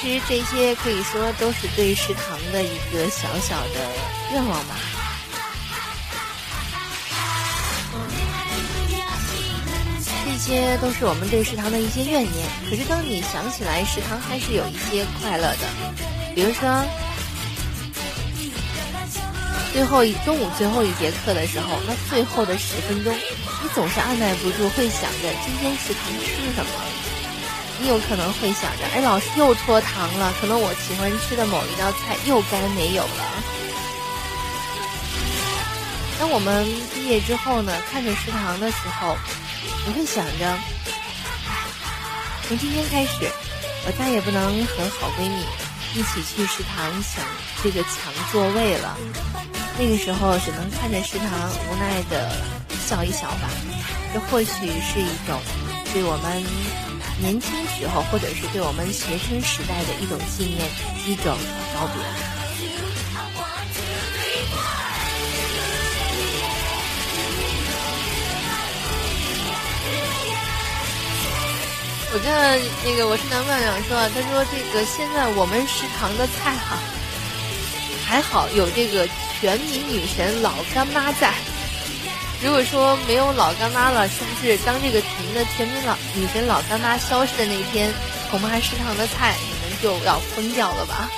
[0.00, 3.90] 其实这些可以说都是对食堂的一个小小的
[4.32, 4.74] 愿望吧。
[10.24, 12.48] 这些都是我们对食堂的一些怨念。
[12.68, 15.68] 可是当你想起来，食堂还是有一些快乐的，
[16.34, 16.84] 比如说，
[19.72, 26.70] 最后一中午最后一节课的时候，那最后的十分钟，你总是按耐不住会想着今天食堂吃什么。
[27.80, 33.42] 你有可能会想着，哎，老师又拖堂了，可能我喜欢吃的某一道菜又该没有了。
[36.20, 36.64] 当我们
[36.94, 39.16] 毕业之后呢，看着食堂的时候，
[39.86, 40.56] 你会想着，
[42.46, 43.28] 从今天开始，
[43.86, 45.44] 我再也不能和好闺蜜
[45.94, 47.24] 一起去食堂抢
[47.64, 48.96] 这个抢座位了。
[49.76, 51.28] 那个时候只能看着食堂
[51.68, 52.30] 无奈的
[52.86, 53.48] 笑一笑吧。
[54.14, 54.46] 这或许
[54.80, 55.40] 是一种
[55.92, 56.44] 对我们
[57.22, 60.68] 年轻时候，或者是对我们学生时代的一种纪念，
[61.06, 61.38] 一种
[61.72, 62.02] 告别。
[72.12, 76.76] 我看那个我是男班长说，他说这个现在我们食堂的菜哈
[78.04, 79.08] 还好有这个
[79.40, 81.32] 全民女神老干妈在。
[82.44, 87.88] 如果说没有老干妈了，是不是当这个您的全民老女神老干妈消失的那一天，
[88.32, 91.08] 恐怕食堂的菜你们就要疯掉了吧？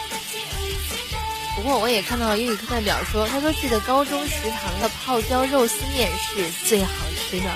[1.57, 7.51] 不过我也看到英语课代表说，他说记得高中食堂的泡椒肉丝面是最好吃的。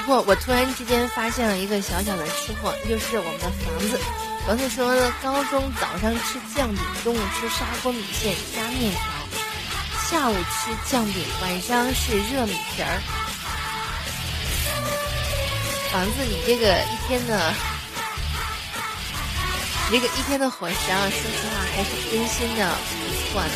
[0.00, 4.00] 不过我突然之间发现了一个小小的吃货，就是我们的房子。
[4.48, 9.02] 房子说，高中早上吃酱饼，中午吃砂锅米线加面条，
[10.08, 12.98] 下午吃酱饼，晚上是热米皮儿。
[15.92, 17.52] 房子，你这个一天的，
[19.90, 23.52] 你这个一天的伙食啊，说实话还是真心的不错呢。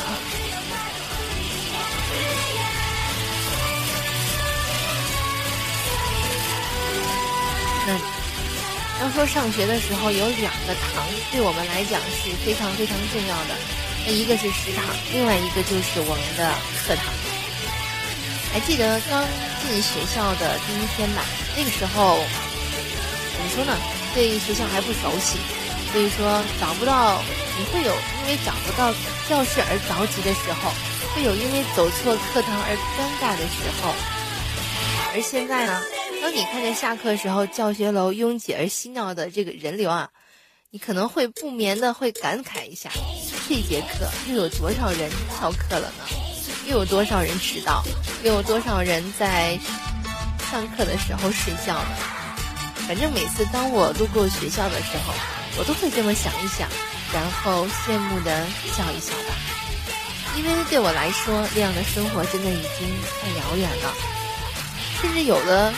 [7.86, 8.12] 那
[9.03, 13.59] 要说上学的时候有两个堂对我们来讲是非常非常重要的，
[14.07, 16.55] 那一个是食堂，另外一个就是我们的
[16.87, 17.11] 课堂。
[18.53, 19.27] 还记得刚
[19.67, 21.25] 进学校的第一天吧？
[21.57, 22.23] 那个时候
[23.35, 23.75] 怎么说呢？
[24.15, 25.35] 对学校还不熟悉，
[25.91, 27.21] 所以说找不到，
[27.59, 27.91] 你会有
[28.23, 28.95] 因为找不到
[29.29, 30.71] 教室而着急的时候，
[31.11, 33.91] 会有因为走错课堂而尴尬的时候。
[35.13, 35.83] 而现在呢？
[36.23, 40.09] 当你看见下课时候教学楼拥挤而嬉闹的这个人流啊，
[40.70, 42.91] 你可能会不免的会感慨一下，
[43.49, 46.05] 这节课又有多少人翘课了呢？
[46.68, 47.83] 又有多少人迟到？
[48.23, 49.59] 又有多少人在
[50.49, 51.97] 上课的时候睡觉呢？
[52.87, 55.12] 反正每次当我路过学校的时候，
[55.59, 56.68] 我都会这么想一想，
[57.12, 59.35] 然后羡慕的笑一笑吧。
[60.37, 62.89] 因为对我来说，那样的生活真的已经
[63.20, 63.93] 太遥远了，
[65.01, 65.75] 甚至有的。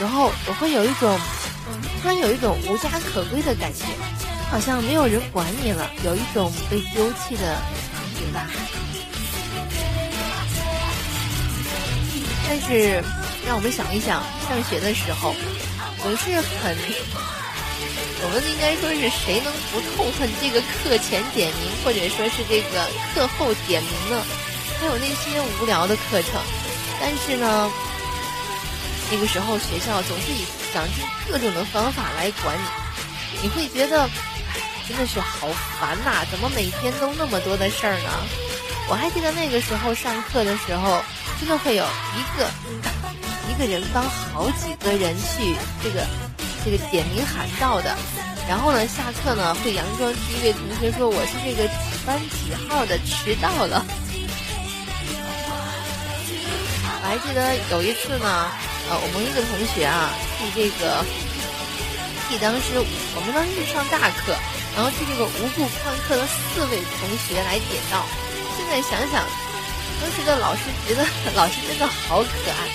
[0.00, 1.18] 然后我会有一种，
[2.02, 3.84] 突然有一种无家可归的感觉，
[4.50, 7.42] 好像没有人管你了，有一种被丢弃的
[7.92, 8.46] 感觉吧。
[12.46, 13.02] 但是
[13.46, 15.34] 让我们想一想，上学的时候
[16.02, 16.76] 总是很，
[18.22, 24.22] 我们应该说是谁能不痛恨这个课前点名，或者说是这个课后点名呢？
[24.80, 26.42] 还有那些无聊的课程，
[27.00, 27.70] 但是呢？
[29.14, 34.08] 那个时候，学校总是以想尽各种的方法来管你，你会觉得，哎，
[34.88, 35.46] 真的是好
[35.78, 36.26] 烦呐！
[36.32, 38.10] 怎么每天都那么多的事儿呢？
[38.88, 41.00] 我还记得那个时候上课的时候，
[41.38, 42.50] 真的会有一个
[43.48, 46.04] 一个人帮好几个人去这个
[46.64, 47.96] 这个点名喊到的，
[48.48, 53.86] 然后呢，下课呢会佯装第一位同学说我是这个几班几号的迟到了。
[56.82, 58.50] 我还记得有一次呢。
[58.90, 61.04] 呃，我们一个同学啊，替这个
[62.28, 62.76] 替当时
[63.16, 64.36] 我们当时是上大课，
[64.76, 68.04] 然后替这个无故旷课的四位同学来点到。
[68.56, 69.24] 现在想想，
[70.00, 71.04] 当时的老师觉得
[71.34, 72.68] 老师真的好可爱。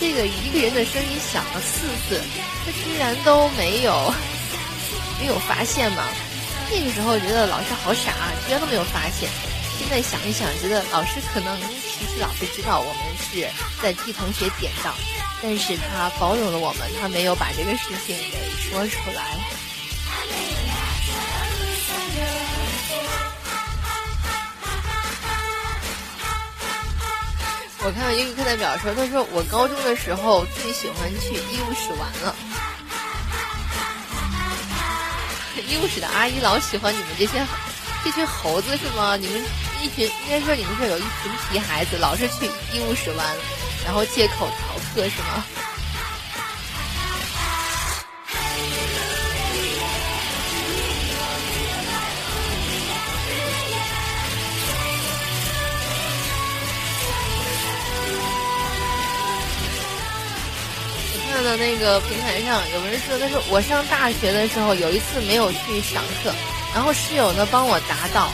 [0.00, 2.22] 这个一个人的声音响了四次，
[2.64, 4.12] 他居然都没有
[5.18, 6.04] 没有发现吗？
[6.70, 8.12] 那个时候觉得老师好傻，
[8.46, 9.28] 居然都没有发现。
[9.78, 13.48] 现在想一想，觉得老师可能其实老师知道我们是
[13.80, 14.92] 在替同学点到。
[15.40, 19.38] 但是他包容了我们，他没有把这个事情给说出来。
[27.80, 32.34] 我看到英语课代表说，他说我高中的时候最喜欢去医务室玩了。
[35.66, 37.46] 医务室的阿姨老喜欢你们这些
[38.08, 39.16] 一群猴子是吗？
[39.16, 39.44] 你们
[39.82, 43.36] 一群，应该说你们这有一群皮孩子，老是去医务室玩，
[43.84, 45.44] 然后借口逃课是吗？
[61.12, 66.32] 我看到那个平台上有人说，他说我上大学的时候，有一次没有去上课。
[66.74, 68.30] 然后室友呢帮我答到，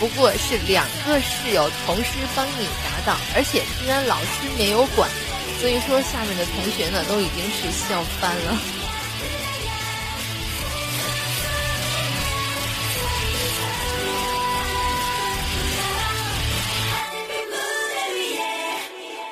[0.00, 4.26] 不过是两个室友同时帮你答到，而且居然老师
[4.58, 5.08] 没有管，
[5.60, 8.58] 所以说下面的同学呢都已经是笑翻了。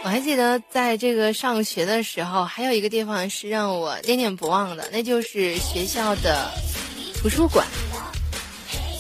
[0.05, 6.51] 我还记得在这个上学的时候，还有一个地方是让我念念不忘的，那就是学校的
[7.21, 7.67] 图书馆。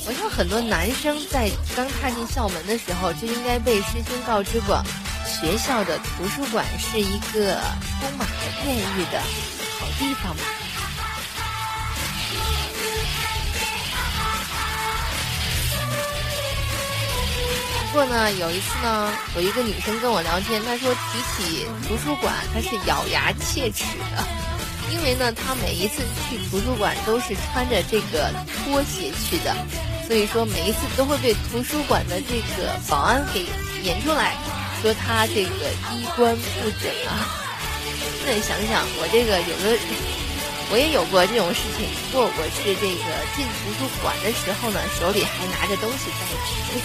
[0.06, 4.82] 我想很多男生在刚踏进校门的时候，就应该被师兄告知过，
[5.24, 7.58] 学校的图书馆是一个
[8.00, 8.36] 充满了
[8.66, 9.18] 艳遇的
[9.80, 10.42] 好地方吧。
[17.90, 21.00] 不过呢，有一次呢，有一个女生跟我聊天，她说提
[21.36, 24.22] 起图书馆，她是咬牙切齿的，
[24.92, 28.30] 因为呢，她每一次去图书馆都是穿着这个
[28.64, 29.54] 拖鞋去的，
[30.06, 33.46] 所以说每一次都会被图书馆的这个保安给
[33.82, 34.36] 撵出来，
[34.82, 37.24] 说他这个衣冠不整啊。
[38.26, 39.78] 那你想想，我这个有的，
[40.70, 43.04] 我也有过这种事情，过我是这个
[43.36, 46.80] 进图书馆的时候呢，手里还拿着东西在吃。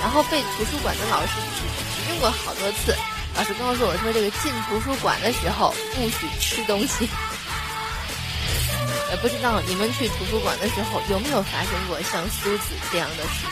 [0.00, 1.64] 然后被图书馆的老师指
[1.96, 2.94] 指正过好多次，
[3.36, 7.08] 老师告诉我说，这个进图书馆的时候不许吃东西。
[9.10, 13.50] 也不知道你们去图书馆的时候有没有发生过像苏子这样的事情？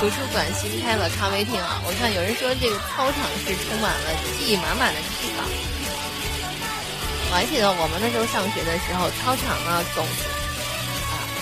[0.00, 1.80] 图书馆新开了咖啡厅啊！
[1.86, 5.46] 我看有人说这个操场是充满了记忆满满的地方。
[7.30, 10.04] 我还记得我们那时候上学的时候，操场呢总，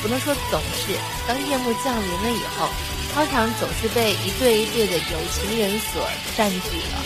[0.02, 0.98] 不能说总是，
[1.28, 2.68] 当夜幕降临了以后，
[3.14, 6.98] 操场总是被一对一对的有情人所占据了。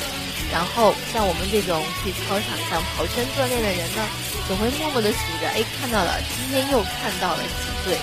[0.50, 4.02] 然后像我们这种去操场上跑圈锻炼的人呢，
[4.48, 7.50] 总会默默的数着，哎，看到了，今天又看到了几
[7.84, 7.98] 对。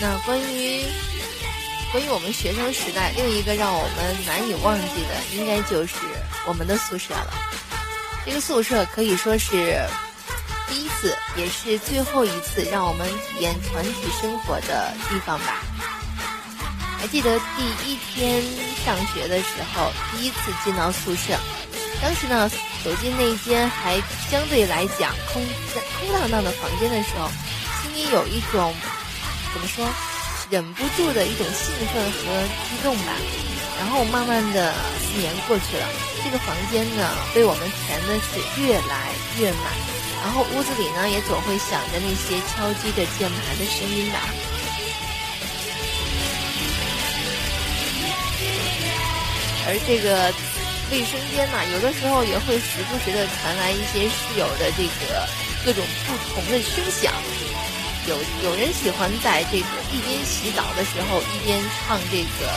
[0.00, 0.84] 那关于
[1.92, 5.96] 关于我们学生时代，另一个让我们难以忘记的，应该就是
[6.46, 7.34] 我们的宿舍了。
[8.24, 9.78] 这个宿舍可以说是
[10.66, 15.60] 第一次，也是最后一次让我们体验团体生活的地方吧。
[16.98, 18.42] 还记得第一天
[18.86, 21.38] 上学的时候，第一次进到宿舍，
[22.00, 22.50] 当时呢
[22.82, 25.42] 走进那间还相对来讲空
[26.00, 27.28] 空荡荡的房间的时候，
[27.82, 28.72] 心里有一种。
[29.52, 29.86] 怎么说？
[30.52, 32.20] 忍不住的一种兴奋和
[32.68, 33.16] 激动吧。
[33.78, 35.88] 然后慢慢的四年过去了，
[36.22, 39.08] 这个房间呢被我们填的是越来
[39.40, 39.72] 越满。
[40.20, 44.20] 然后屋子里呢也总会响着那些敲击着键盘的声音吧。
[49.64, 50.30] 而这个
[50.90, 55.26] 卫生间呢，有的时候也会时不时的传来一些室友的这个
[55.64, 57.10] 各种不同的声响。
[58.08, 62.50] 有有人喜欢在这个一边洗澡的时候一边唱这个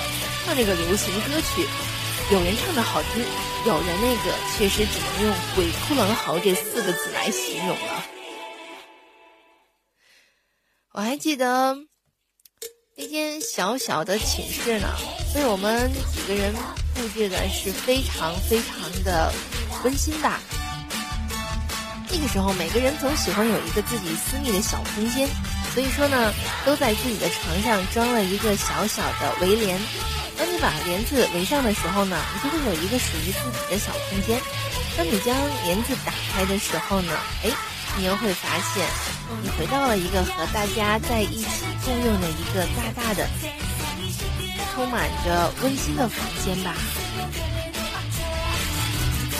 [0.43, 1.67] 唱这个流行歌曲，
[2.31, 3.23] 有人唱的好听，
[3.65, 8.05] 有人那个确实只能用“鬼哭狼嚎”这四个字来形容了。
[10.93, 11.77] 我还记得
[12.97, 14.87] 那间小小的寝室呢，
[15.33, 16.55] 被我们几个人
[16.95, 19.31] 布置的是非常非常的
[19.83, 20.31] 温馨的。
[22.11, 25.27] 那个时候，每个人总喜欢有一个自己私密的小空间，
[25.73, 26.33] 所以说呢，
[26.65, 29.79] 都在自己的床上装了一个小小的围帘。
[30.37, 34.39] 当你把帘子围上的时候呢，你就会有一个属于自己的小空间。
[34.97, 37.11] 当你将帘子打开的时候呢，
[37.43, 37.49] 哎，
[37.97, 38.85] 你又会发现，
[39.41, 43.27] 你回到了一个和大家在一起共用的一个大大的、
[44.73, 46.73] 充满着温馨的房间吧。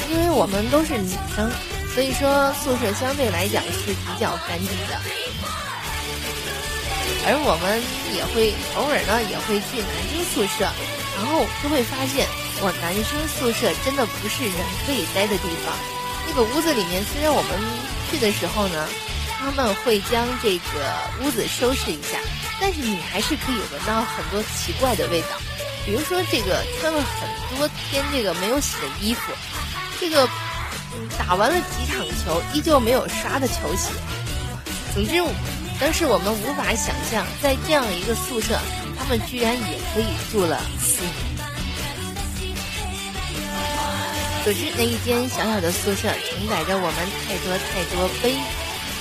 [0.10, 1.52] 因为我们都是女生。
[1.96, 5.00] 所以说，宿舍相对来讲是比较干净的，
[7.24, 7.80] 而我们
[8.12, 10.68] 也会偶尔呢也会去男生宿舍，
[11.16, 12.28] 然后就会发现，
[12.60, 14.54] 哇，男生宿舍真的不是人
[14.86, 15.72] 可以待的地方。
[16.28, 17.56] 那个屋子里面，虽然我们
[18.12, 18.90] 去的时候呢，
[19.40, 20.92] 他们会将这个
[21.24, 22.20] 屋子收拾一下，
[22.60, 25.40] 但是你还是可以闻到很多奇怪的味道，
[25.86, 29.32] 比如说这个穿了很多天这个没有洗的衣服，
[29.98, 30.28] 这个。
[31.18, 33.92] 打完了几场球，依旧没有刷的球鞋。
[34.94, 35.24] 总之，
[35.80, 38.60] 当时我们无法想象，在这样一个宿舍
[38.98, 41.14] 他们居然也可以住了四年。
[44.44, 48.38] 总之，那一间小小的宿舍承载着我们太多太多悲，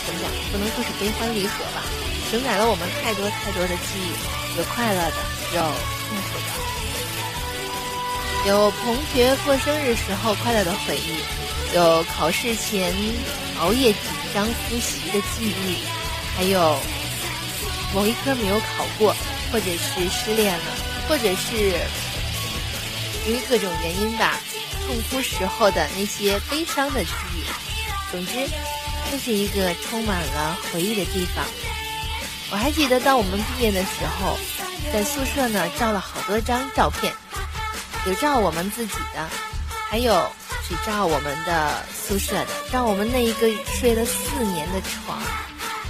[0.07, 0.27] 怎么讲？
[0.51, 1.85] 不能说是悲欢离合吧，
[2.31, 4.11] 承载了我们太多太多的记忆，
[4.57, 5.17] 有快乐的，
[5.55, 5.61] 有
[6.09, 6.49] 痛苦的，
[8.49, 11.23] 有同学过生日时候快乐的回忆，
[11.75, 12.95] 有考试前
[13.59, 14.01] 熬夜紧
[14.33, 15.79] 张复习的记忆，
[16.37, 16.79] 还有。
[17.93, 19.15] 某一科没有考过，
[19.53, 20.65] 或者是失恋了，
[21.09, 21.79] 或者是
[23.25, 24.41] 因为各种原因吧，
[24.85, 27.45] 痛哭时候的那些悲伤的记忆。
[28.11, 28.33] 总之，
[29.13, 31.45] 这是一个充满了回忆的地方。
[32.51, 34.37] 我还记得，当我们毕业的时候，
[34.93, 37.13] 在宿舍呢照了好多张照片，
[38.09, 39.29] 有照我们自己的，
[39.89, 40.29] 还有
[40.69, 45.21] 只照我们的宿舍的，照我们那一个睡了四年的床。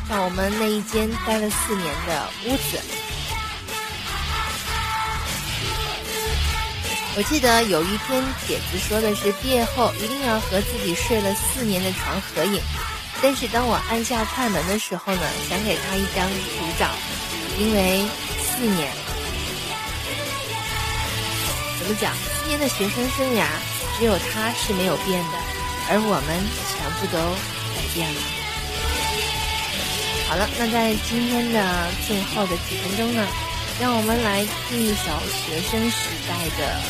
[0.06, 2.78] 照我们那一间待了四年的屋子，
[7.16, 12.60] 我记得有一篇帖子说的是毕业后一定要和自己睡了四年的床合影，
[13.22, 16.90] 但是当我按下快门的时候呢，想给他一张独照，
[17.58, 18.04] 因为
[18.42, 18.92] 四年，
[21.78, 22.12] 怎么讲？
[22.14, 23.46] 四年的学生生涯，
[23.98, 25.38] 只有他是没有变的，
[25.88, 26.28] 而我们
[26.74, 27.18] 全部都
[27.74, 28.20] 改变了。
[30.28, 33.24] 好了，那在今天的最后的几分钟呢，
[33.80, 36.80] 让我们来听一首学生时代的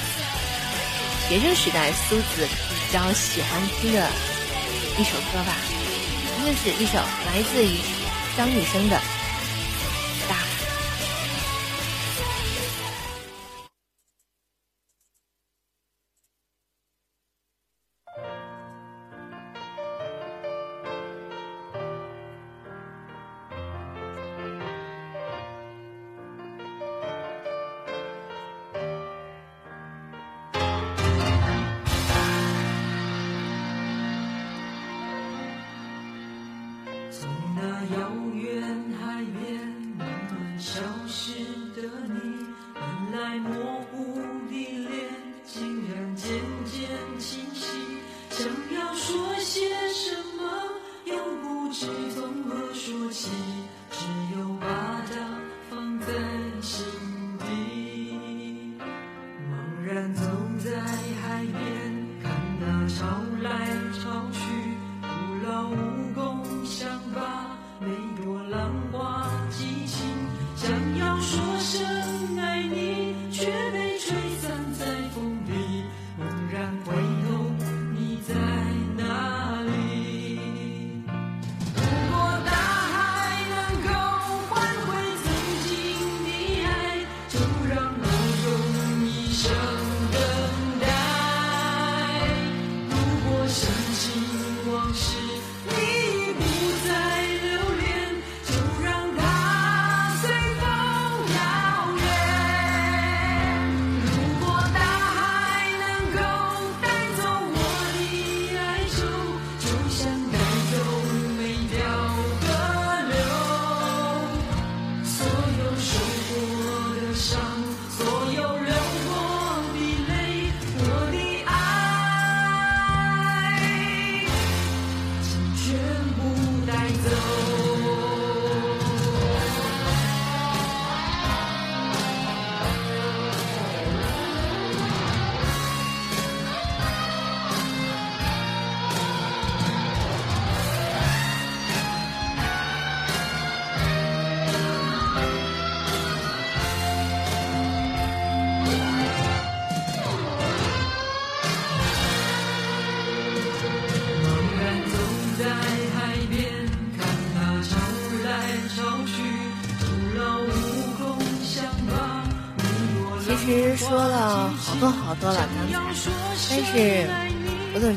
[1.28, 4.09] 学生时代苏子比较喜欢听的
[4.96, 5.57] 一首歌吧，
[6.40, 7.78] 那是一首来自于
[8.36, 8.98] 张雨生的。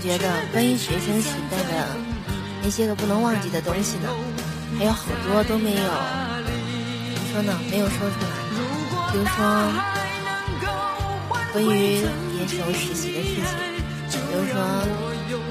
[0.07, 1.85] 觉得关于学生时代的
[2.63, 4.07] 那些个不能忘记的东西呢，
[4.79, 7.51] 还有好多都没有，怎么说呢？
[7.69, 8.29] 没有说出来。
[9.11, 9.35] 比如说
[11.51, 11.67] 关于
[12.31, 13.35] 毕业时候实习的事
[14.07, 14.55] 情，比如说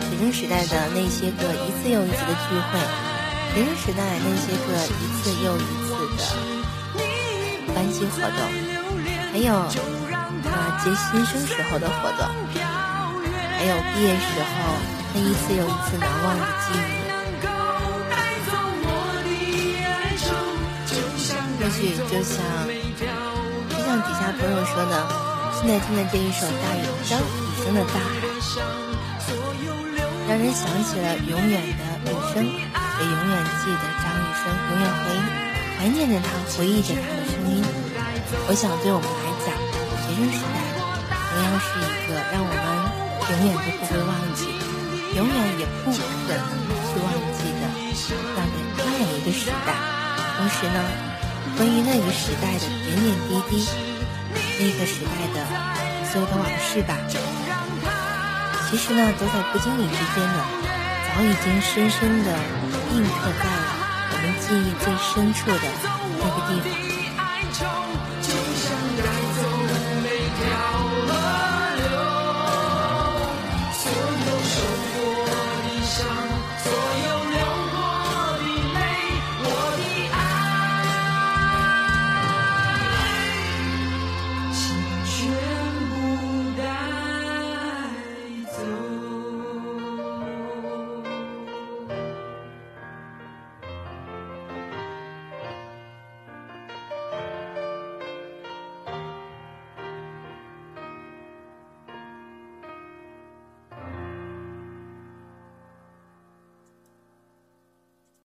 [0.08, 2.80] 学生时代的那些个一次又一次的聚会，
[3.52, 6.24] 学生时代那些个一次又一次的
[7.74, 8.40] 班级活动，
[9.32, 9.68] 还有。
[10.84, 12.20] 接新生时候的活动，
[13.56, 14.54] 还有毕业时候
[15.14, 17.06] 那一次又一次难忘的记忆。
[21.58, 22.36] 或许就像
[23.68, 24.94] 就像底下朋友说的，
[25.58, 26.78] 现在听的这一首大雨
[27.08, 27.22] 张雨
[27.64, 28.06] 生的《大海》，
[30.28, 31.60] 让人想起了永远
[32.04, 32.50] 的雨生，也
[33.02, 35.04] 永远记得张雨生，永远回
[35.76, 37.52] 怀念着他，回忆着他的声音。
[38.46, 39.50] 我想对我们来讲，
[40.06, 40.56] 学生时代
[41.10, 42.48] 同样是一个让我
[43.28, 44.46] 永远都不会忘记，
[45.16, 46.38] 永远也不可能
[46.86, 47.62] 去忘记的
[48.36, 48.46] 那个
[48.76, 49.74] 那样一个时代。
[50.36, 50.78] 同时呢，
[51.56, 53.66] 关于那个时代的点点滴滴，
[54.60, 55.36] 那个时代的
[56.12, 56.96] 所有的往事吧，
[58.70, 60.38] 其实呢，都在不经意之间呢，
[61.08, 62.30] 早已经深深的
[62.94, 63.10] 印刻
[63.42, 63.58] 在了
[64.12, 65.66] 我们记忆最深处的
[66.18, 66.85] 那个地方。